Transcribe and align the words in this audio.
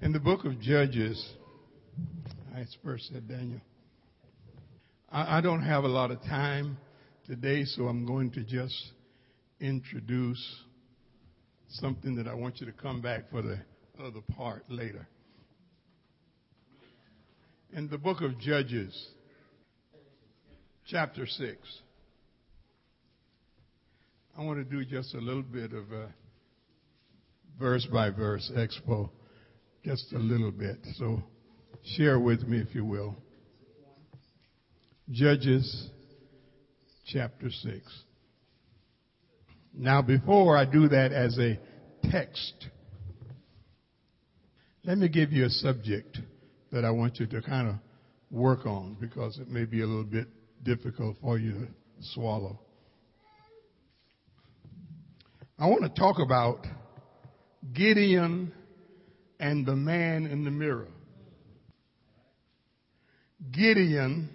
In 0.00 0.12
the 0.12 0.20
book 0.20 0.44
of 0.44 0.60
Judges, 0.60 1.28
I 2.54 2.64
first 2.84 3.08
said 3.12 3.26
Daniel. 3.26 3.60
I, 5.10 5.38
I 5.38 5.40
don't 5.40 5.62
have 5.62 5.82
a 5.82 5.88
lot 5.88 6.12
of 6.12 6.22
time 6.22 6.78
today, 7.26 7.64
so 7.64 7.88
I'm 7.88 8.06
going 8.06 8.30
to 8.32 8.44
just 8.44 8.92
introduce 9.60 10.40
something 11.68 12.14
that 12.14 12.28
I 12.28 12.34
want 12.34 12.60
you 12.60 12.66
to 12.66 12.72
come 12.72 13.00
back 13.00 13.28
for 13.28 13.42
the 13.42 13.58
other 14.00 14.20
part 14.36 14.62
later. 14.68 15.08
In 17.72 17.88
the 17.88 17.98
book 17.98 18.20
of 18.20 18.38
Judges, 18.38 18.96
chapter 20.86 21.26
6, 21.26 21.58
I 24.38 24.44
want 24.44 24.60
to 24.60 24.64
do 24.64 24.84
just 24.84 25.12
a 25.14 25.18
little 25.18 25.42
bit 25.42 25.72
of 25.72 25.90
a 25.90 26.14
verse 27.58 27.84
by 27.92 28.10
verse 28.10 28.48
expo, 28.56 29.10
just 29.88 30.12
a 30.12 30.18
little 30.18 30.50
bit. 30.50 30.76
So 30.96 31.22
share 31.96 32.20
with 32.20 32.42
me 32.42 32.58
if 32.58 32.74
you 32.74 32.84
will. 32.84 33.16
Judges 35.10 35.88
chapter 37.06 37.48
6. 37.48 37.80
Now 39.72 40.02
before 40.02 40.58
I 40.58 40.66
do 40.66 40.88
that 40.88 41.12
as 41.12 41.38
a 41.38 41.58
text, 42.10 42.66
let 44.84 44.98
me 44.98 45.08
give 45.08 45.32
you 45.32 45.46
a 45.46 45.50
subject 45.50 46.18
that 46.70 46.84
I 46.84 46.90
want 46.90 47.18
you 47.18 47.26
to 47.26 47.40
kind 47.40 47.68
of 47.68 47.76
work 48.30 48.66
on 48.66 48.98
because 49.00 49.38
it 49.38 49.48
may 49.48 49.64
be 49.64 49.80
a 49.80 49.86
little 49.86 50.04
bit 50.04 50.28
difficult 50.64 51.16
for 51.22 51.38
you 51.38 51.52
to 51.52 51.68
swallow. 52.12 52.60
I 55.58 55.66
want 55.66 55.82
to 55.82 55.98
talk 55.98 56.18
about 56.18 56.66
Gideon 57.72 58.52
and 59.38 59.64
the 59.66 59.76
man 59.76 60.26
in 60.26 60.44
the 60.44 60.50
mirror. 60.50 60.88
Gideon 63.50 64.30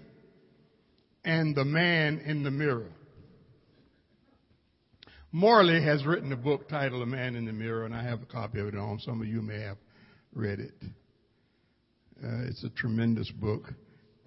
and 1.25 1.55
the 1.55 1.65
man 1.65 2.19
in 2.19 2.43
the 2.43 2.51
mirror. 2.51 2.91
Morley 5.31 5.81
has 5.81 6.05
written 6.05 6.31
a 6.31 6.37
book 6.37 6.69
titled 6.69 7.01
A 7.01 7.05
Man 7.07 7.35
in 7.35 7.45
the 7.45 7.53
Mirror, 7.53 7.85
and 7.85 7.95
I 7.95 8.03
have 8.03 8.21
a 8.21 8.25
copy 8.25 8.59
of 8.59 8.67
it 8.67 8.75
at 8.75 8.79
home. 8.79 8.99
Some 8.99 9.19
of 9.19 9.27
you 9.27 9.41
may 9.41 9.61
have 9.61 9.77
read 10.33 10.59
it. 10.59 10.73
Uh, 12.23 12.43
it's 12.47 12.63
a 12.63 12.69
tremendous 12.69 13.31
book 13.31 13.73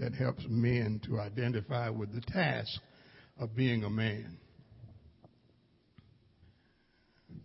that 0.00 0.14
helps 0.14 0.44
men 0.48 1.00
to 1.06 1.20
identify 1.20 1.88
with 1.88 2.12
the 2.12 2.20
task 2.20 2.80
of 3.38 3.54
being 3.54 3.84
a 3.84 3.90
man. 3.90 4.36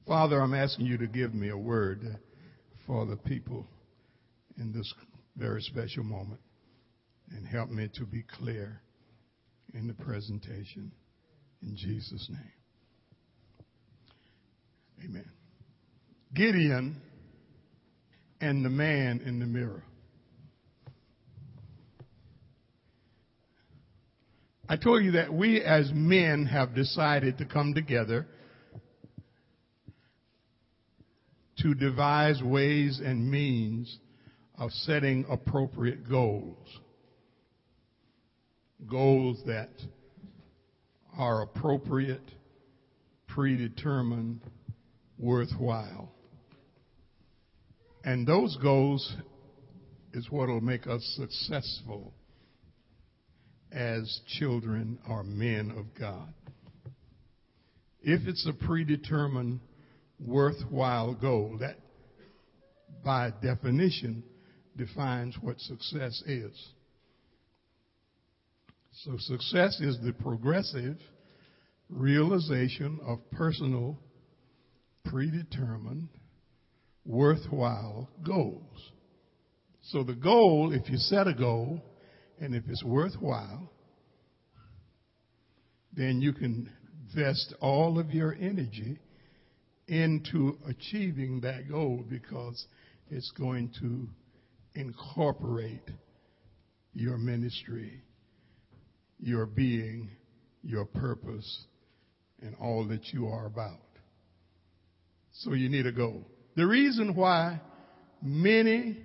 Father, 0.08 0.42
I'm 0.42 0.56
asking 0.56 0.88
you 0.88 0.98
to 0.98 1.08
give 1.08 1.34
me 1.34 1.50
a 1.50 1.58
word 1.58 2.18
for 2.92 3.06
the 3.06 3.16
people 3.16 3.66
in 4.58 4.74
this 4.74 4.94
very 5.38 5.62
special 5.62 6.04
moment 6.04 6.42
and 7.30 7.48
help 7.48 7.70
me 7.70 7.88
to 7.96 8.06
be 8.06 8.22
clear 8.38 8.82
in 9.74 9.88
the 9.88 9.94
presentation. 9.94 10.92
In 11.62 11.78
Jesus' 11.78 12.30
name. 12.30 12.52
Amen. 15.06 15.32
Gideon 16.34 17.02
and 18.42 18.66
the 18.66 18.70
man 18.70 19.22
in 19.26 19.40
the 19.40 19.46
mirror. 19.46 19.86
I 24.68 24.76
told 24.76 25.02
you 25.02 25.12
that 25.12 25.34
we 25.34 25.62
as 25.62 25.90
men 25.94 26.46
have 26.48 26.76
decided 26.76 27.38
to 27.38 27.46
come 27.46 27.74
together 27.74 28.28
to 31.62 31.74
devise 31.74 32.42
ways 32.42 33.02
and 33.04 33.30
means 33.30 34.00
of 34.58 34.72
setting 34.72 35.26
appropriate 35.30 36.08
goals. 36.10 36.68
Goals 38.90 39.42
that 39.46 39.70
are 41.18 41.42
appropriate, 41.44 42.32
predetermined, 43.28 44.42
worthwhile. 45.18 46.12
And 48.04 48.26
those 48.26 48.58
goals 48.62 49.16
is 50.14 50.30
what 50.32 50.48
will 50.48 50.62
make 50.62 50.88
us 50.88 51.04
successful 51.16 52.14
as 53.72 54.22
children 54.40 55.00
or 55.08 55.24
men 55.24 55.72
of 55.78 55.86
God. 56.00 56.34
If 58.02 58.28
it's 58.28 58.48
a 58.48 58.66
predetermined 58.66 59.60
worthwhile 60.26 61.14
goal. 61.16 61.58
That, 61.60 61.78
by 63.04 63.32
definition, 63.42 64.24
defines 64.78 65.36
what 65.42 65.60
success 65.60 66.22
is. 66.26 66.70
So 69.04 69.16
success 69.18 69.80
is 69.80 69.98
the 70.04 70.14
progressive 70.14 70.98
realization 71.90 73.00
of 73.06 73.20
personal, 73.32 74.00
predetermined, 75.06 76.10
worthwhile 77.06 78.10
goals. 78.26 78.92
So 79.84 80.04
the 80.04 80.14
goal, 80.14 80.72
if 80.74 80.90
you 80.90 80.98
set 80.98 81.28
a 81.28 81.34
goal, 81.34 81.82
and 82.40 82.56
if 82.56 82.64
it's 82.68 82.84
worthwhile, 82.84 83.72
then 85.94 86.22
you 86.22 86.34
can 86.34 86.70
vest 87.16 87.54
all 87.60 88.00
of 88.00 88.12
your 88.12 88.34
energy 88.34 89.00
into 89.88 90.58
achieving 90.68 91.42
that 91.42 91.70
goal 91.70 92.06
because 92.10 92.66
it's 93.10 93.32
going 93.32 93.72
to 93.80 94.08
incorporate 94.80 95.90
your 96.94 97.18
ministry, 97.18 98.02
your 99.20 99.46
being, 99.46 100.10
your 100.64 100.86
purpose, 100.86 101.66
and 102.42 102.56
all 102.60 102.88
that 102.88 103.08
you 103.14 103.28
are 103.28 103.46
about. 103.46 103.80
So 105.34 105.54
you 105.54 105.70
need 105.70 105.86
a 105.86 105.92
goal. 105.92 106.26
The 106.56 106.68
reason 106.68 107.16
why 107.16 107.62
many 108.22 108.98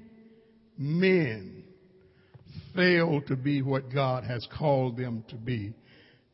men 0.77 1.65
fail 2.75 3.21
to 3.29 3.37
be 3.37 3.63
what 3.63 3.93
God 3.93 4.25
has 4.25 4.47
called 4.59 4.97
them 4.97 5.25
to 5.29 5.37
be 5.37 5.75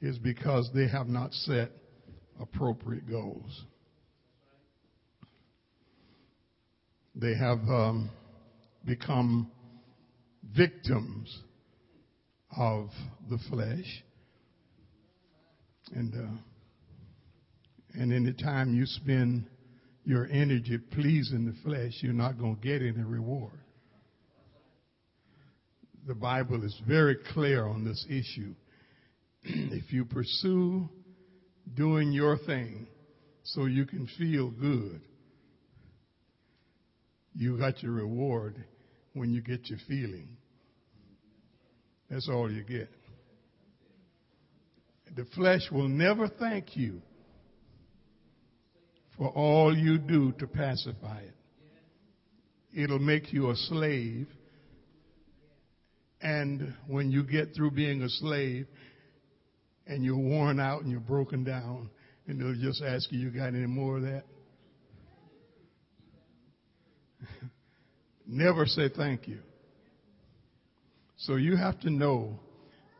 is 0.00 0.18
because 0.18 0.68
they 0.74 0.88
have 0.88 1.06
not 1.06 1.32
set 1.32 1.70
appropriate 2.40 3.08
goals. 3.08 3.64
They 7.14 7.34
have 7.34 7.58
um, 7.68 8.10
become 8.84 9.50
victims 10.56 11.40
of 12.56 12.88
the 13.30 13.38
flesh. 13.50 14.04
And, 15.94 16.14
uh, 16.14 18.00
and 18.00 18.12
any 18.12 18.32
time 18.32 18.74
you 18.74 18.86
spend 18.86 19.46
your 20.04 20.26
energy 20.26 20.78
pleasing 20.78 21.44
the 21.46 21.54
flesh, 21.62 21.92
you're 22.00 22.12
not 22.12 22.38
going 22.38 22.56
to 22.56 22.62
get 22.62 22.82
any 22.82 23.04
reward. 23.04 23.58
The 26.06 26.14
Bible 26.14 26.64
is 26.64 26.80
very 26.88 27.16
clear 27.32 27.66
on 27.66 27.84
this 27.84 28.04
issue. 28.08 28.54
if 29.44 29.92
you 29.92 30.04
pursue 30.04 30.88
doing 31.74 32.12
your 32.12 32.38
thing 32.38 32.88
so 33.44 33.66
you 33.66 33.86
can 33.86 34.08
feel 34.18 34.50
good, 34.50 35.00
you 37.34 37.58
got 37.58 37.82
your 37.82 37.92
reward 37.92 38.62
when 39.14 39.32
you 39.32 39.40
get 39.40 39.68
your 39.68 39.78
feeling. 39.88 40.28
That's 42.10 42.28
all 42.28 42.50
you 42.50 42.62
get. 42.62 42.90
The 45.16 45.24
flesh 45.34 45.62
will 45.70 45.88
never 45.88 46.28
thank 46.28 46.76
you 46.76 47.00
for 49.16 49.28
all 49.28 49.76
you 49.76 49.98
do 49.98 50.32
to 50.32 50.46
pacify 50.46 51.20
it. 51.20 51.34
It'll 52.74 52.98
make 52.98 53.32
you 53.32 53.50
a 53.50 53.56
slave. 53.56 54.28
And 56.20 56.74
when 56.86 57.10
you 57.10 57.24
get 57.24 57.54
through 57.54 57.72
being 57.72 58.02
a 58.02 58.08
slave 58.08 58.66
and 59.86 60.04
you're 60.04 60.16
worn 60.16 60.60
out 60.60 60.82
and 60.82 60.90
you're 60.90 61.00
broken 61.00 61.44
down, 61.44 61.90
and 62.26 62.40
they'll 62.40 62.54
just 62.54 62.82
ask 62.82 63.10
you, 63.10 63.18
you 63.18 63.30
got 63.30 63.48
any 63.48 63.66
more 63.66 63.96
of 63.96 64.02
that? 64.04 64.24
Never 68.26 68.66
say 68.66 68.88
thank 68.94 69.28
you. 69.28 69.38
So 71.16 71.36
you 71.36 71.56
have 71.56 71.80
to 71.80 71.90
know 71.90 72.38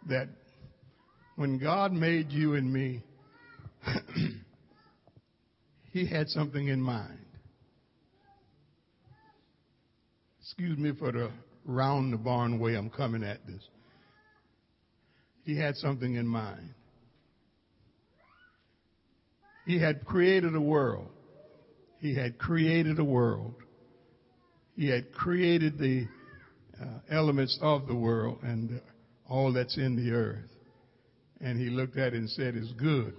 that 0.09 0.29
when 1.37 1.59
God 1.59 1.93
made 1.93 2.31
you 2.31 2.55
and 2.55 2.73
me, 2.73 3.03
He 5.93 6.07
had 6.07 6.29
something 6.31 6.69
in 6.69 6.81
mind. 6.81 7.19
Excuse 10.41 10.79
me 10.79 10.93
for 10.99 11.13
the 11.13 11.31
round 11.67 12.15
the 12.15 12.17
barn 12.17 12.59
way 12.59 12.75
I'm 12.75 12.89
coming 12.89 13.23
at 13.23 13.47
this. 13.47 13.63
He 15.45 15.57
had 15.57 15.77
something 15.77 16.15
in 16.15 16.27
mind. 16.27 16.71
He 19.67 19.79
had 19.79 20.07
created 20.07 20.57
a 20.57 20.61
world. 20.61 21.09
He 22.01 22.15
had 22.15 22.39
created 22.39 22.99
a 22.99 23.05
world 23.05 23.55
He 24.75 24.89
had 24.89 25.13
created 25.13 25.79
the 25.79 26.07
uh, 26.81 26.87
elements 27.11 27.59
of 27.61 27.87
the 27.87 27.95
world 27.95 28.39
and 28.43 28.81
all 29.29 29.53
that's 29.53 29.77
in 29.77 29.97
the 29.97 30.13
earth. 30.13 30.49
And 31.41 31.59
he 31.59 31.71
looked 31.71 31.97
at 31.97 32.15
it 32.15 32.19
and 32.19 32.31
said, 32.31 32.55
it's 32.55 32.73
good. 32.73 33.15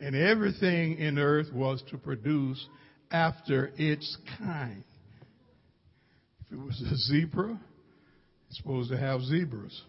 And 0.00 0.14
everything 0.14 0.98
in 0.98 1.18
earth 1.18 1.52
was 1.52 1.82
to 1.90 1.98
produce 1.98 2.64
after 3.10 3.72
its 3.76 4.16
kind. 4.38 4.84
If 6.40 6.52
it 6.52 6.60
was 6.60 6.80
a 6.82 6.96
zebra, 6.96 7.58
it's 8.48 8.58
supposed 8.58 8.90
to 8.90 8.98
have 8.98 9.22
zebras. 9.22 9.82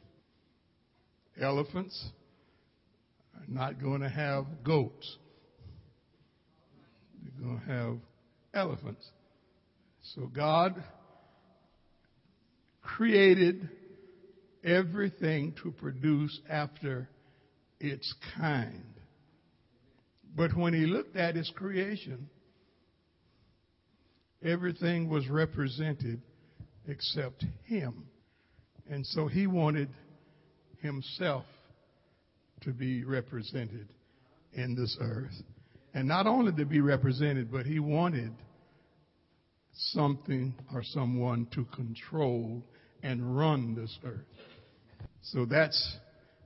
Elephants 1.40 2.10
are 3.36 3.46
not 3.48 3.82
going 3.82 4.02
to 4.02 4.10
have 4.10 4.46
goats. 4.64 5.18
They're 7.22 7.46
going 7.46 7.60
to 7.60 7.66
have 7.66 7.98
elephants. 8.54 9.06
So 10.16 10.28
God 10.28 10.82
created 12.82 13.70
everything 14.64 15.54
to 15.64 15.72
produce 15.72 16.40
after 16.50 17.10
its 17.80 18.14
kind. 18.38 18.86
But 20.36 20.56
when 20.56 20.74
he 20.74 20.86
looked 20.86 21.18
at 21.18 21.36
his 21.36 21.52
creation, 21.56 22.30
everything 24.44 25.10
was 25.10 25.28
represented 25.28 26.22
except 26.88 27.44
him. 27.66 28.06
And 28.90 29.06
so 29.06 29.28
he 29.28 29.46
wanted 29.46 29.90
himself 30.80 31.44
to 32.62 32.72
be 32.72 33.04
represented 33.04 33.90
in 34.54 34.76
this 34.76 34.98
earth. 35.02 35.36
And 35.94 36.08
not 36.08 36.28
only 36.28 36.54
to 36.54 36.66
be 36.66 36.80
represented, 36.80 37.52
but 37.52 37.66
he 37.66 37.80
wanted 37.80 38.32
something 39.78 40.54
or 40.74 40.84
someone 40.84 41.48
to 41.54 41.66
control 41.66 42.64
and 43.04 43.38
run 43.38 43.76
this 43.76 43.98
earth. 44.04 44.26
So 45.22 45.46
that's 45.46 45.98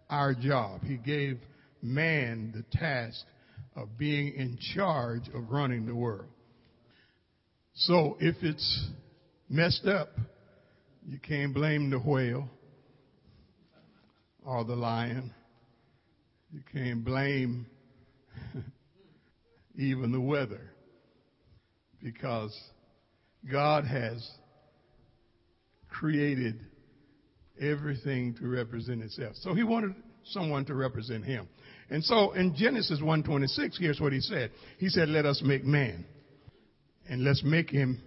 our 0.10 0.34
job. 0.34 0.82
He 0.84 0.98
gave 0.98 1.40
man 1.82 2.54
the 2.56 2.78
task 2.78 3.26
of 3.76 3.98
being 3.98 4.34
in 4.34 4.58
charge 4.76 5.30
of 5.34 5.50
running 5.50 5.86
the 5.86 5.96
world. 5.96 6.28
So 7.74 8.18
if 8.20 8.36
it's 8.42 8.90
messed 9.50 9.86
up, 9.86 10.10
you 11.08 11.18
can't 11.20 11.54
blame 11.54 11.90
the 11.90 12.00
whale 12.00 12.50
or 14.46 14.66
the 14.66 14.76
lion. 14.76 15.34
You 16.52 16.62
can't 16.72 17.04
blame 17.04 17.66
even 19.78 20.12
the 20.12 20.20
weather 20.20 20.72
because 22.04 22.58
God 23.50 23.86
has 23.86 24.30
created 25.90 26.60
everything 27.60 28.36
to 28.36 28.48
represent 28.48 29.02
itself. 29.02 29.36
So 29.38 29.54
he 29.54 29.64
wanted 29.64 29.96
someone 30.26 30.66
to 30.66 30.76
represent 30.76 31.26
him. 31.26 31.48
And 31.90 32.04
so 32.04 32.32
in 32.32 32.56
Genesis 32.56 33.02
1:26, 33.02 33.78
here's 33.78 34.00
what 34.00 34.14
he 34.14 34.22
said. 34.22 34.52
He 34.78 34.90
said, 34.90 35.10
"Let 35.10 35.26
us 35.26 35.42
make 35.42 35.66
man, 35.66 36.06
and 37.08 37.24
let's 37.24 37.44
make 37.44 37.70
him 37.70 38.02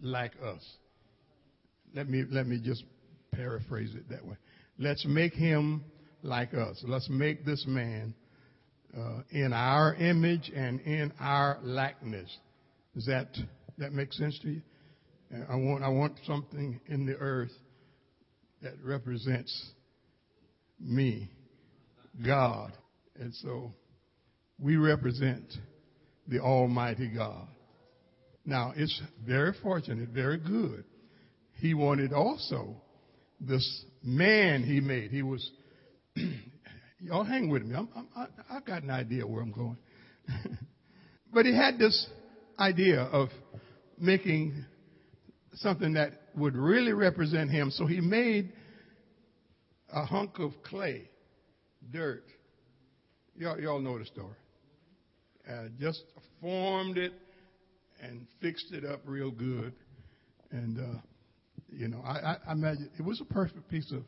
like 0.00 0.32
us." 0.42 0.78
Let 1.94 2.08
me 2.08 2.24
let 2.30 2.46
me 2.46 2.60
just 2.62 2.84
paraphrase 3.32 3.94
it 3.94 4.08
that 4.10 4.24
way. 4.24 4.36
Let's 4.78 5.04
make 5.04 5.34
him 5.34 5.84
like 6.22 6.54
us. 6.54 6.82
Let's 6.86 7.08
make 7.08 7.44
this 7.44 7.66
man 7.66 8.14
uh, 8.96 9.22
in 9.30 9.52
our 9.52 9.94
image 9.94 10.50
and 10.54 10.80
in 10.80 11.12
our 11.18 11.58
likeness. 11.62 12.34
Does 12.94 13.06
that 13.06 13.36
that 13.82 13.92
makes 13.92 14.16
sense 14.16 14.38
to 14.40 14.48
you? 14.48 14.62
I 15.48 15.56
want 15.56 15.82
I 15.82 15.88
want 15.88 16.18
something 16.26 16.80
in 16.86 17.06
the 17.06 17.16
earth 17.16 17.52
that 18.62 18.74
represents 18.84 19.70
me, 20.78 21.30
God. 22.24 22.72
And 23.18 23.34
so 23.34 23.72
we 24.58 24.76
represent 24.76 25.44
the 26.28 26.40
Almighty 26.40 27.08
God. 27.08 27.48
Now, 28.44 28.72
it's 28.76 29.00
very 29.26 29.52
fortunate, 29.62 30.08
very 30.10 30.38
good. 30.38 30.84
He 31.54 31.74
wanted 31.74 32.12
also 32.12 32.76
this 33.40 33.84
man 34.02 34.62
he 34.62 34.80
made. 34.80 35.10
He 35.10 35.22
was, 35.22 35.48
y'all 37.00 37.24
hang 37.24 37.48
with 37.50 37.62
me. 37.62 37.76
I'm, 37.76 37.88
I'm, 37.94 38.08
I, 38.16 38.54
have 38.54 38.64
got 38.64 38.82
an 38.82 38.90
idea 38.90 39.26
where 39.26 39.42
I'm 39.42 39.52
going. 39.52 39.76
but 41.32 41.46
he 41.46 41.54
had 41.54 41.78
this 41.78 42.08
idea 42.58 43.02
of 43.02 43.28
making 44.02 44.64
something 45.54 45.94
that 45.94 46.20
would 46.34 46.56
really 46.56 46.92
represent 46.92 47.50
him. 47.50 47.70
So 47.70 47.86
he 47.86 48.00
made 48.00 48.52
a 49.92 50.04
hunk 50.04 50.40
of 50.40 50.50
clay, 50.64 51.08
dirt. 51.90 52.24
Y'all, 53.36 53.60
y'all 53.60 53.80
know 53.80 53.98
the 53.98 54.04
story. 54.04 54.36
Uh, 55.48 55.68
just 55.78 56.02
formed 56.40 56.98
it 56.98 57.12
and 58.02 58.26
fixed 58.40 58.72
it 58.72 58.84
up 58.84 59.00
real 59.04 59.30
good. 59.30 59.72
And, 60.50 60.78
uh, 60.78 61.00
you 61.68 61.88
know, 61.88 62.02
I, 62.04 62.36
I, 62.46 62.52
imagine 62.52 62.90
it 62.98 63.02
was 63.02 63.20
a 63.20 63.24
perfect 63.24 63.68
piece 63.68 63.90
of 63.92 64.02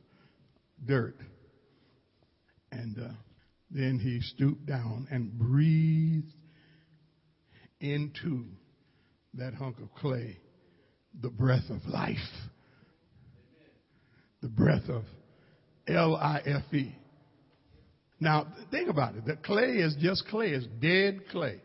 dirt. 0.84 1.16
And 2.72 2.98
uh, 2.98 3.12
then 3.70 4.00
he 4.00 4.20
stooped 4.20 4.66
down 4.66 5.06
and 5.10 5.32
breathed 5.38 6.34
into 7.80 8.46
that 9.38 9.54
hunk 9.54 9.78
of 9.80 9.92
clay 9.94 10.38
the 11.22 11.30
breath 11.30 11.70
of 11.70 11.84
life, 11.86 12.16
the 14.42 14.48
breath 14.48 14.88
of 14.88 15.04
L 15.86 16.16
I 16.16 16.40
F 16.44 16.74
E. 16.74 16.94
Now, 18.20 18.46
think 18.70 18.88
about 18.88 19.16
it. 19.16 19.24
The 19.26 19.36
clay 19.36 19.76
is 19.78 19.96
just 20.00 20.26
clay, 20.28 20.50
it's 20.50 20.66
dead 20.80 21.28
clay. 21.30 21.60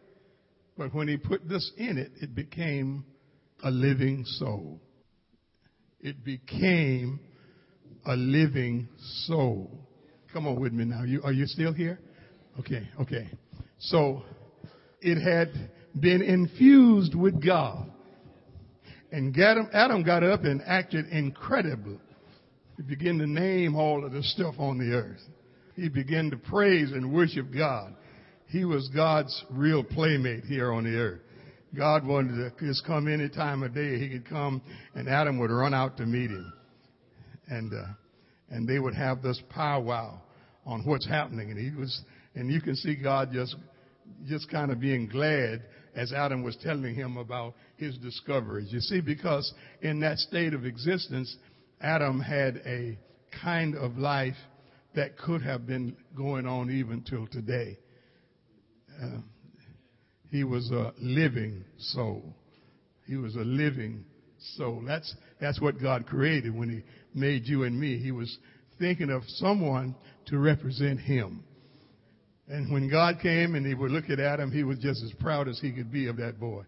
But 0.78 0.94
when 0.94 1.08
he 1.08 1.18
put 1.18 1.48
this 1.48 1.72
in 1.78 1.98
it, 1.98 2.12
it 2.22 2.36
became 2.36 3.06
a 3.64 3.70
living 3.70 4.24
soul. 4.26 4.80
It 6.00 6.24
became 6.24 7.20
a 8.06 8.16
living 8.16 8.88
soul. 9.26 9.70
Come 10.32 10.48
on 10.48 10.60
with 10.60 10.74
me 10.74 10.86
now. 10.86 11.04
You, 11.04 11.22
are 11.24 11.34
you 11.34 11.46
still 11.46 11.74
here? 11.74 12.00
Okay, 12.60 12.88
okay. 13.02 13.30
So 13.80 14.24
it 15.02 15.22
had 15.22 15.50
been 15.98 16.22
infused 16.22 17.16
with 17.16 17.44
God. 17.44 17.90
And 19.12 19.36
Adam 19.74 20.04
got 20.04 20.24
up 20.24 20.44
and 20.44 20.62
acted 20.66 21.08
incredible. 21.08 22.00
He 22.78 22.84
began 22.84 23.18
to 23.18 23.28
name 23.28 23.76
all 23.76 24.06
of 24.06 24.12
the 24.12 24.24
stuff 24.24 24.56
on 24.60 24.78
the 24.78 24.94
earth. 24.96 25.22
He 25.76 25.90
began 25.90 26.30
to 26.32 26.38
praise 26.38 26.92
and 26.92 27.14
worship 27.14 27.48
God. 27.54 27.96
He 28.48 28.66
was 28.66 28.90
God's 28.96 29.44
real 29.50 29.84
playmate 29.84 30.44
here 30.46 30.72
on 30.72 30.84
the 30.84 30.96
earth. 30.96 31.22
God 31.76 32.06
wanted 32.06 32.36
to 32.36 32.66
just 32.66 32.86
come 32.86 33.08
any 33.08 33.30
time 33.30 33.64
of 33.64 33.74
day. 33.74 34.00
He 34.00 34.10
could 34.10 34.28
come 34.28 34.62
and 34.96 35.08
Adam 35.08 35.40
would 35.40 35.52
run 35.52 35.74
out 35.74 35.98
to 35.98 36.06
meet 36.06 36.32
him. 36.32 36.52
And, 37.48 37.74
uh, 37.74 37.94
and 38.50 38.68
they 38.68 38.80
would 38.80 38.96
have 38.96 39.22
this 39.22 39.42
powwow 39.50 40.20
on 40.66 40.82
what's 40.86 41.08
happening. 41.08 41.52
And 41.52 41.60
he 41.60 41.78
was, 41.78 42.02
and 42.36 42.52
you 42.52 42.62
can 42.62 42.76
see 42.76 42.96
God 42.96 43.30
just, 43.32 43.56
just 44.28 44.50
kind 44.50 44.72
of 44.72 44.80
being 44.80 45.08
glad 45.08 45.64
as 45.96 46.14
Adam 46.14 46.44
was 46.44 46.58
telling 46.58 46.96
him 46.96 47.18
about 47.18 47.56
his 47.78 47.98
discoveries. 47.98 48.72
You 48.72 48.80
see, 48.80 49.02
because 49.02 49.54
in 49.82 50.00
that 50.02 50.18
state 50.18 50.54
of 50.54 50.66
existence, 50.66 51.36
Adam 51.82 52.20
had 52.20 52.62
a 52.66 52.98
kind 53.42 53.76
of 53.76 53.98
life 53.98 54.36
that 54.96 55.18
could 55.18 55.42
have 55.42 55.68
been 55.68 55.96
going 56.16 56.46
on 56.46 56.70
even 56.72 57.02
till 57.02 57.28
today. 57.28 57.78
Uh, 59.02 59.20
he 60.30 60.44
was 60.44 60.70
a 60.72 60.94
living 61.00 61.64
soul. 61.78 62.36
He 63.08 63.16
was 63.16 63.36
a 63.36 63.40
living 63.40 64.06
soul. 64.56 64.84
That's, 64.86 65.14
that's 65.40 65.60
what 65.60 65.82
God 65.82 66.06
created 66.06 66.56
when 66.56 66.70
he 66.70 67.20
made 67.20 67.48
you 67.48 67.64
and 67.64 67.80
me. 67.80 67.98
He 67.98 68.12
was 68.12 68.38
thinking 68.78 69.10
of 69.10 69.24
someone 69.28 69.96
to 70.28 70.38
represent 70.38 71.00
him. 71.00 71.44
And 72.50 72.72
when 72.72 72.90
God 72.90 73.20
came 73.22 73.54
and 73.54 73.66
he 73.66 73.76
would 73.76 73.92
look 73.92 74.10
at 74.10 74.20
Adam, 74.20 74.52
he 74.52 74.64
was 74.64 74.80
just 74.80 75.04
as 75.04 75.14
proud 75.20 75.48
as 75.48 75.60
he 75.60 75.72
could 75.72 75.92
be 75.92 76.08
of 76.08 76.18
that 76.18 76.40
boy. 76.40 76.64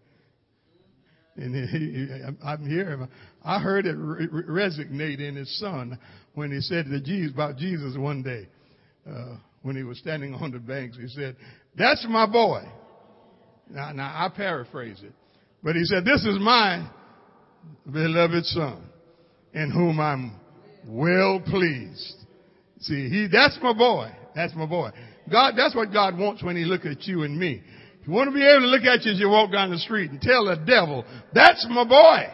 And 1.38 1.56
he, 1.56 2.08
I'm 2.46 2.68
here. 2.68 3.08
I 3.44 3.60
heard 3.60 3.86
it 3.88 3.96
re- 3.98 4.28
resonate 4.28 5.20
in 5.20 5.36
his 5.36 5.60
son 5.60 5.98
when 6.36 6.52
he 6.52 6.60
said 6.62 6.86
to 6.86 7.02
Jesus 7.02 7.34
about 7.34 7.58
Jesus 7.58 7.98
one 7.98 8.22
day, 8.22 8.48
uh, 9.10 9.38
when 9.64 9.76
he 9.76 9.84
was 9.84 9.98
standing 9.98 10.34
on 10.36 10.52
the 10.52 10.60
banks. 10.60 10.98
He 10.98 11.08
said, 11.08 11.36
"That's 11.76 12.06
my 12.08 12.26
boy." 12.26 12.64
Now, 13.70 13.92
now 13.94 14.14
I 14.14 14.30
paraphrase 14.30 15.02
it, 15.02 15.14
but 15.64 15.76
he 15.76 15.86
said, 15.86 16.04
"This 16.04 16.26
is 16.26 16.38
my 16.40 16.88
beloved 17.92 18.46
son, 18.46 18.84
in 19.54 19.72
whom 19.72 20.00
I'm 20.00 20.36
well 20.86 21.40
pleased." 21.40 22.18
See, 22.82 23.08
he, 23.10 23.28
that's 23.32 23.58
my 23.62 23.74
boy. 23.74 24.12
That's 24.36 24.54
my 24.54 24.66
boy. 24.66 24.92
God, 25.30 25.54
that's 25.58 25.76
what 25.76 25.92
God 25.92 26.18
wants 26.18 26.44
when 26.44 26.56
he 26.56 26.64
look 26.64 26.86
at 26.86 27.04
you 27.04 27.24
and 27.24 27.38
me. 27.38 27.62
You 28.06 28.14
want 28.14 28.30
to 28.30 28.34
be 28.34 28.44
able 28.44 28.62
to 28.62 28.68
look 28.68 28.84
at 28.84 29.06
you 29.06 29.12
as 29.12 29.20
you 29.20 29.30
walk 29.30 29.52
down 29.52 29.70
the 29.70 29.78
street 29.78 30.10
and 30.10 30.20
tell 30.20 30.46
the 30.46 30.56
devil, 30.66 31.06
that's 31.34 31.66
my 31.70 31.84
boy. 31.84 32.26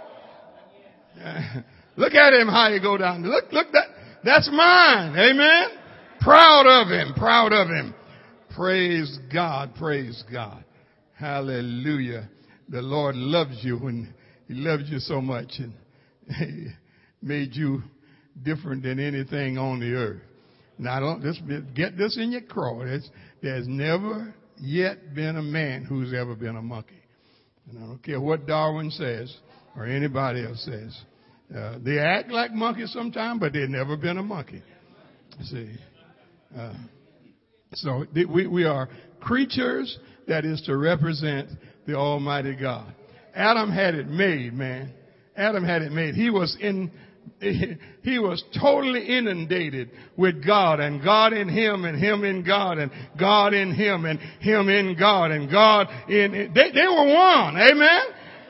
look 1.97 2.13
at 2.13 2.33
him 2.33 2.47
how 2.47 2.71
he 2.71 2.79
go 2.79 2.97
down. 2.97 3.23
Look, 3.23 3.51
look 3.51 3.67
that, 3.73 3.87
that's 4.23 4.49
mine. 4.51 5.17
Amen. 5.17 5.69
Proud 6.21 6.65
of 6.67 6.87
him, 6.87 7.13
proud 7.15 7.51
of 7.51 7.67
him. 7.67 7.93
Praise 8.55 9.19
God, 9.31 9.75
praise 9.75 10.23
God. 10.31 10.63
Hallelujah. 11.13 12.29
The 12.69 12.81
Lord 12.81 13.15
loves 13.15 13.59
you 13.61 13.77
when 13.77 14.13
he 14.47 14.53
loves 14.53 14.89
you 14.89 14.99
so 14.99 15.21
much 15.21 15.53
and 15.59 15.73
he 16.37 16.67
made 17.21 17.55
you 17.55 17.83
different 18.43 18.83
than 18.83 18.99
anything 18.99 19.57
on 19.57 19.79
the 19.79 19.93
earth. 19.93 20.21
Now 20.77 20.99
don't 20.99 21.21
just 21.21 21.41
get 21.75 21.97
this 21.97 22.17
in 22.17 22.31
your 22.31 22.41
craw. 22.41 22.79
There's, 22.79 23.09
there's 23.41 23.67
never 23.67 24.33
yet 24.59 25.13
been 25.15 25.37
a 25.37 25.41
man 25.41 25.83
who's 25.83 26.13
ever 26.13 26.35
been 26.35 26.55
a 26.55 26.61
monkey. 26.61 27.01
And 27.69 27.83
I 27.83 27.87
don't 27.87 28.03
care 28.03 28.21
what 28.21 28.45
Darwin 28.45 28.91
says 28.91 29.35
or 29.75 29.85
anybody 29.85 30.45
else 30.45 30.63
says. 30.63 30.97
Uh, 31.55 31.77
they 31.83 31.99
act 31.99 32.29
like 32.29 32.51
monkeys 32.51 32.91
sometimes, 32.91 33.39
but 33.39 33.53
they've 33.53 33.69
never 33.69 33.95
been 33.95 34.17
a 34.17 34.23
monkey. 34.23 34.61
See, 35.43 35.69
uh, 36.57 36.73
so 37.73 38.05
we 38.13 38.47
we 38.47 38.65
are 38.65 38.89
creatures 39.21 39.97
that 40.27 40.45
is 40.45 40.61
to 40.63 40.75
represent 40.75 41.49
the 41.85 41.95
Almighty 41.95 42.55
God. 42.55 42.93
Adam 43.33 43.71
had 43.71 43.95
it 43.95 44.07
made, 44.07 44.53
man. 44.53 44.91
Adam 45.35 45.63
had 45.63 45.83
it 45.83 45.91
made. 45.91 46.15
He 46.15 46.29
was 46.29 46.57
in 46.59 46.91
he 48.03 48.19
was 48.19 48.43
totally 48.59 49.05
inundated 49.05 49.91
with 50.15 50.45
God 50.45 50.79
and 50.79 51.03
God 51.03 51.33
in 51.33 51.49
him 51.49 51.85
and 51.85 51.97
him 51.97 52.23
in 52.23 52.43
God 52.43 52.77
and 52.77 52.91
God 53.19 53.53
in 53.53 53.73
him 53.73 54.05
and 54.05 54.19
him 54.19 54.69
in 54.69 54.97
God 54.97 55.31
and 55.31 55.49
God 55.49 55.87
in, 56.09 56.51
they, 56.53 56.71
they 56.71 56.87
were 56.87 57.13
one. 57.13 57.57
Amen. 57.57 58.01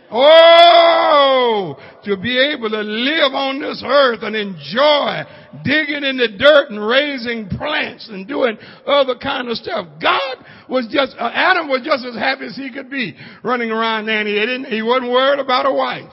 Oh, 0.10 1.76
to 2.06 2.16
be 2.16 2.40
able 2.54 2.70
to 2.70 2.80
live 2.80 3.34
on 3.34 3.60
this 3.60 3.84
earth 3.86 4.20
and 4.22 4.36
enjoy 4.38 5.24
digging 5.66 6.04
in 6.06 6.16
the 6.16 6.30
dirt 6.38 6.70
and 6.70 6.86
raising 6.86 7.50
plants 7.50 8.08
and 8.10 8.26
doing 8.26 8.58
other 8.86 9.16
kind 9.16 9.50
of 9.50 9.58
stuff. 9.58 9.86
God 10.02 10.46
was 10.70 10.88
just, 10.90 11.14
uh, 11.20 11.30
Adam 11.34 11.68
was 11.68 11.82
just 11.84 12.06
as 12.06 12.16
happy 12.16 12.46
as 12.46 12.56
he 12.56 12.72
could 12.72 12.90
be 12.90 13.18
running 13.44 13.70
around 13.70 14.08
and 14.08 14.28
he 14.28 14.36
didn't, 14.36 14.66
he 14.66 14.82
wasn't 14.82 15.12
worried 15.12 15.40
about 15.40 15.66
a 15.66 15.74
wife. 15.74 16.12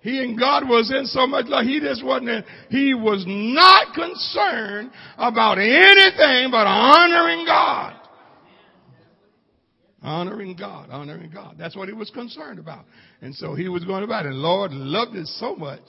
He 0.00 0.22
and 0.22 0.38
God 0.38 0.68
was 0.68 0.92
in 0.96 1.06
so 1.06 1.26
much 1.26 1.46
love. 1.46 1.64
He 1.64 1.80
just 1.80 2.04
wasn't, 2.04 2.28
in, 2.28 2.44
he 2.70 2.94
was 2.94 3.24
not 3.26 3.94
concerned 3.94 4.90
about 5.16 5.58
anything 5.58 6.50
but 6.50 6.66
honoring 6.66 7.44
God. 7.44 7.94
Honoring 10.00 10.56
God, 10.56 10.90
honoring 10.90 11.30
God. 11.30 11.56
That's 11.58 11.76
what 11.76 11.88
he 11.88 11.94
was 11.94 12.10
concerned 12.10 12.60
about. 12.60 12.84
And 13.20 13.34
so 13.34 13.54
he 13.54 13.68
was 13.68 13.84
going 13.84 14.04
about 14.04 14.26
it. 14.26 14.28
And 14.30 14.38
Lord 14.38 14.70
loved 14.72 15.16
it 15.16 15.26
so 15.26 15.56
much. 15.56 15.82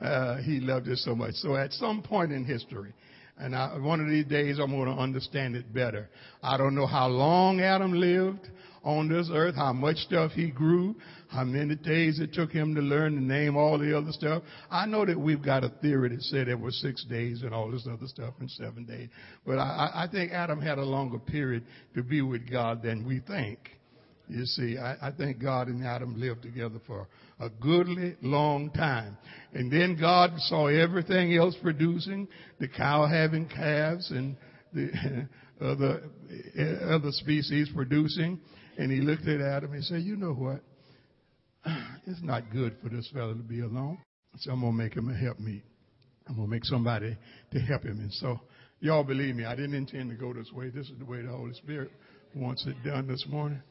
Uh, 0.00 0.36
he 0.42 0.60
loved 0.60 0.88
it 0.88 0.98
so 0.98 1.14
much. 1.14 1.32
So 1.34 1.56
at 1.56 1.72
some 1.72 2.02
point 2.02 2.32
in 2.32 2.44
history, 2.44 2.92
and 3.38 3.56
I, 3.56 3.78
one 3.78 4.00
of 4.00 4.08
these 4.08 4.26
days 4.26 4.58
I'm 4.58 4.70
going 4.70 4.94
to 4.94 5.00
understand 5.00 5.56
it 5.56 5.72
better. 5.72 6.08
I 6.42 6.58
don't 6.58 6.74
know 6.74 6.86
how 6.86 7.08
long 7.08 7.60
Adam 7.60 7.92
lived 7.92 8.48
on 8.86 9.08
this 9.08 9.28
earth, 9.30 9.54
how 9.56 9.74
much 9.74 9.96
stuff 9.96 10.32
he 10.32 10.50
grew 10.50 10.94
how 11.28 11.44
many 11.44 11.74
days 11.74 12.20
it 12.20 12.32
took 12.32 12.50
him 12.50 12.74
to 12.74 12.80
learn 12.80 13.14
to 13.14 13.22
name 13.22 13.56
all 13.56 13.78
the 13.78 13.96
other 13.96 14.12
stuff. 14.12 14.42
I 14.70 14.86
know 14.86 15.04
that 15.04 15.18
we've 15.18 15.42
got 15.42 15.64
a 15.64 15.68
theory 15.68 16.10
that 16.10 16.22
said 16.22 16.48
it 16.48 16.58
was 16.58 16.80
six 16.80 17.04
days 17.04 17.42
and 17.42 17.52
all 17.52 17.70
this 17.70 17.86
other 17.90 18.06
stuff 18.06 18.34
in 18.40 18.48
seven 18.48 18.84
days. 18.84 19.08
But 19.44 19.58
I, 19.58 19.90
I 19.94 20.08
think 20.10 20.32
Adam 20.32 20.60
had 20.60 20.78
a 20.78 20.84
longer 20.84 21.18
period 21.18 21.64
to 21.94 22.02
be 22.02 22.22
with 22.22 22.50
God 22.50 22.82
than 22.82 23.06
we 23.06 23.20
think. 23.20 23.58
You 24.28 24.44
see, 24.44 24.76
I, 24.76 25.08
I 25.08 25.10
think 25.12 25.40
God 25.40 25.68
and 25.68 25.84
Adam 25.84 26.20
lived 26.20 26.42
together 26.42 26.80
for 26.86 27.06
a 27.38 27.48
goodly 27.48 28.16
long 28.22 28.70
time. 28.70 29.16
And 29.52 29.70
then 29.70 29.96
God 30.00 30.32
saw 30.38 30.66
everything 30.66 31.36
else 31.36 31.54
producing, 31.62 32.26
the 32.58 32.68
cow 32.68 33.06
having 33.06 33.48
calves 33.48 34.10
and 34.10 34.36
the 34.72 35.28
other, 35.60 36.02
other 36.88 37.10
species 37.12 37.68
producing. 37.74 38.40
And 38.78 38.92
he 38.92 39.00
looked 39.00 39.26
at 39.26 39.40
Adam 39.40 39.72
and 39.72 39.84
said, 39.84 40.02
you 40.02 40.16
know 40.16 40.32
what? 40.32 40.60
it's 42.06 42.22
not 42.22 42.50
good 42.52 42.76
for 42.82 42.88
this 42.88 43.08
fellow 43.12 43.34
to 43.34 43.42
be 43.42 43.60
alone. 43.60 43.98
So 44.38 44.52
I'm 44.52 44.60
going 44.60 44.72
to 44.72 44.78
make 44.78 44.94
him 44.94 45.08
a 45.08 45.16
help 45.16 45.38
me. 45.38 45.62
I'm 46.28 46.36
going 46.36 46.48
to 46.48 46.50
make 46.50 46.64
somebody 46.64 47.16
to 47.52 47.58
help 47.60 47.84
him. 47.84 47.98
And 48.00 48.12
so, 48.14 48.40
y'all 48.80 49.04
believe 49.04 49.34
me, 49.34 49.44
I 49.44 49.54
didn't 49.54 49.74
intend 49.74 50.10
to 50.10 50.16
go 50.16 50.32
this 50.32 50.50
way. 50.52 50.68
This 50.68 50.88
is 50.88 50.98
the 50.98 51.04
way 51.04 51.22
the 51.22 51.28
Holy 51.28 51.54
Spirit 51.54 51.90
wants 52.34 52.66
it 52.66 52.76
done 52.84 53.06
this 53.08 53.24
morning. 53.28 53.62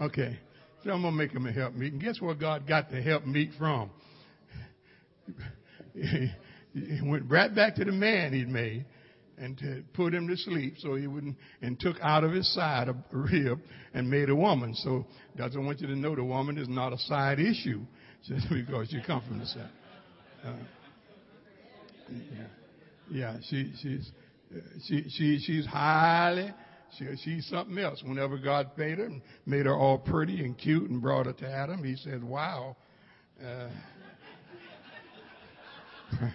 Okay. 0.00 0.38
So 0.84 0.90
I'm 0.90 1.02
going 1.02 1.14
to 1.14 1.18
make 1.18 1.32
him 1.32 1.46
a 1.46 1.52
help 1.52 1.74
meet. 1.74 1.92
And 1.92 2.02
guess 2.02 2.20
where 2.20 2.34
God 2.34 2.68
got 2.68 2.90
the 2.90 3.00
help 3.00 3.24
meet 3.24 3.50
from? 3.58 3.90
he 5.94 7.00
went 7.02 7.30
right 7.30 7.54
back 7.54 7.76
to 7.76 7.84
the 7.84 7.92
man 7.92 8.32
he'd 8.32 8.48
made 8.48 8.84
and 9.38 9.58
to 9.58 9.82
put 9.94 10.14
him 10.14 10.28
to 10.28 10.36
sleep 10.36 10.74
so 10.78 10.94
he 10.94 11.06
wouldn't, 11.06 11.36
and 11.62 11.78
took 11.78 11.96
out 12.00 12.24
of 12.24 12.32
his 12.32 12.52
side 12.54 12.88
a 12.88 12.96
rib 13.12 13.60
and 13.94 14.10
made 14.10 14.30
a 14.30 14.36
woman. 14.36 14.74
So 14.74 15.06
doesn't 15.36 15.64
want 15.64 15.80
you 15.80 15.86
to 15.88 15.96
know 15.96 16.14
the 16.14 16.24
woman 16.24 16.58
is 16.58 16.68
not 16.68 16.92
a 16.92 16.98
side 16.98 17.38
issue 17.38 17.82
just 18.26 18.48
because 18.50 18.92
you 18.92 19.00
come 19.06 19.22
from 19.26 19.38
the 19.38 19.46
side. 19.46 19.70
Uh, 20.44 20.52
yeah, 23.10 23.36
she, 23.48 23.72
she's, 23.82 24.10
she, 24.86 25.04
she, 25.10 25.38
she's 25.38 25.66
highly, 25.66 26.52
she, 26.98 27.06
she's 27.24 27.46
something 27.46 27.78
else. 27.78 28.02
Whenever 28.04 28.38
God 28.38 28.70
made 28.76 28.98
her 28.98 29.06
and 29.06 29.22
made 29.44 29.66
her 29.66 29.76
all 29.76 29.98
pretty 29.98 30.44
and 30.44 30.56
cute 30.56 30.88
and 30.88 31.02
brought 31.02 31.26
her 31.26 31.32
to 31.32 31.48
Adam, 31.48 31.84
he 31.84 31.96
said, 31.96 32.22
wow, 32.22 32.76
uh, 33.44 33.68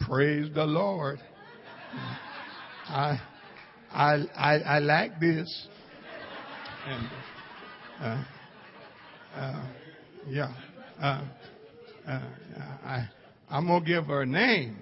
praise 0.00 0.52
the 0.54 0.64
Lord. 0.64 1.20
I, 2.88 3.20
I, 3.92 4.14
I, 4.36 4.54
I 4.58 4.78
like 4.78 5.18
this. 5.20 5.68
And, 6.86 7.08
uh, 8.00 8.24
uh, 9.34 9.66
yeah, 10.28 10.52
uh, 11.00 11.24
uh, 12.06 12.20
I, 12.84 13.08
I'm 13.50 13.66
gonna 13.66 13.84
give 13.84 14.06
her 14.06 14.22
a 14.22 14.26
name 14.26 14.78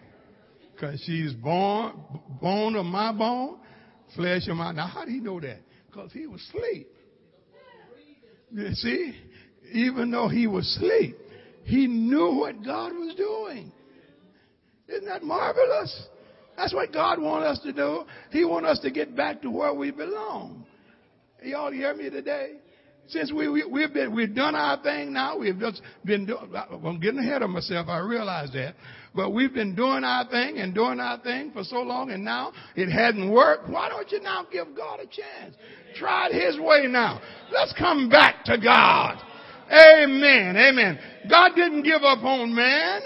because 0.72 1.02
she's 1.06 1.32
born, 1.32 1.94
bone 2.40 2.76
of 2.76 2.84
my 2.84 3.12
bone, 3.12 3.58
flesh 4.14 4.48
of 4.48 4.56
my. 4.56 4.72
Now, 4.72 4.86
how 4.86 5.04
do 5.04 5.10
he 5.10 5.20
know 5.20 5.40
that? 5.40 5.60
Because 5.86 6.12
he 6.12 6.26
was 6.26 6.42
asleep. 6.42 6.88
You 8.52 8.72
see, 8.74 9.14
even 9.72 10.10
though 10.10 10.28
he 10.28 10.46
was 10.46 10.66
asleep, 10.76 11.16
he 11.64 11.86
knew 11.86 12.34
what 12.34 12.62
God 12.62 12.92
was 12.92 13.14
doing. 13.16 13.72
Isn't 14.88 15.06
that 15.06 15.22
marvelous? 15.22 16.08
That's 16.56 16.72
what 16.72 16.92
God 16.92 17.20
wants 17.20 17.58
us 17.58 17.64
to 17.64 17.72
do. 17.72 18.04
He 18.30 18.44
wants 18.44 18.68
us 18.68 18.80
to 18.80 18.90
get 18.90 19.16
back 19.16 19.42
to 19.42 19.50
where 19.50 19.74
we 19.74 19.90
belong. 19.90 20.64
Y'all 21.42 21.72
hear 21.72 21.94
me 21.94 22.10
today? 22.10 22.52
Since 23.06 23.32
we, 23.32 23.48
we, 23.48 23.82
have 23.82 23.92
been, 23.92 24.14
we've 24.14 24.34
done 24.34 24.54
our 24.54 24.82
thing 24.82 25.12
now, 25.12 25.36
we've 25.36 25.58
just 25.58 25.82
been 26.06 26.24
doing, 26.24 26.50
I'm 26.56 26.98
getting 27.00 27.18
ahead 27.18 27.42
of 27.42 27.50
myself, 27.50 27.88
I 27.88 27.98
realize 27.98 28.50
that. 28.52 28.74
But 29.14 29.30
we've 29.30 29.52
been 29.52 29.74
doing 29.74 30.04
our 30.04 30.26
thing 30.28 30.58
and 30.58 30.74
doing 30.74 31.00
our 31.00 31.20
thing 31.20 31.50
for 31.52 31.64
so 31.64 31.82
long 31.82 32.10
and 32.10 32.24
now 32.24 32.52
it 32.74 32.90
hadn't 32.90 33.30
worked. 33.30 33.68
Why 33.68 33.90
don't 33.90 34.10
you 34.10 34.20
now 34.22 34.46
give 34.50 34.68
God 34.74 35.00
a 35.00 35.06
chance? 35.06 35.54
Try 35.96 36.28
it 36.30 36.46
His 36.46 36.58
way 36.58 36.86
now. 36.88 37.20
Let's 37.52 37.74
come 37.78 38.08
back 38.08 38.44
to 38.46 38.56
God. 38.58 39.18
Amen. 39.70 40.56
Amen. 40.56 40.98
God 41.28 41.50
didn't 41.54 41.82
give 41.82 42.02
up 42.02 42.24
on 42.24 42.54
man. 42.54 43.02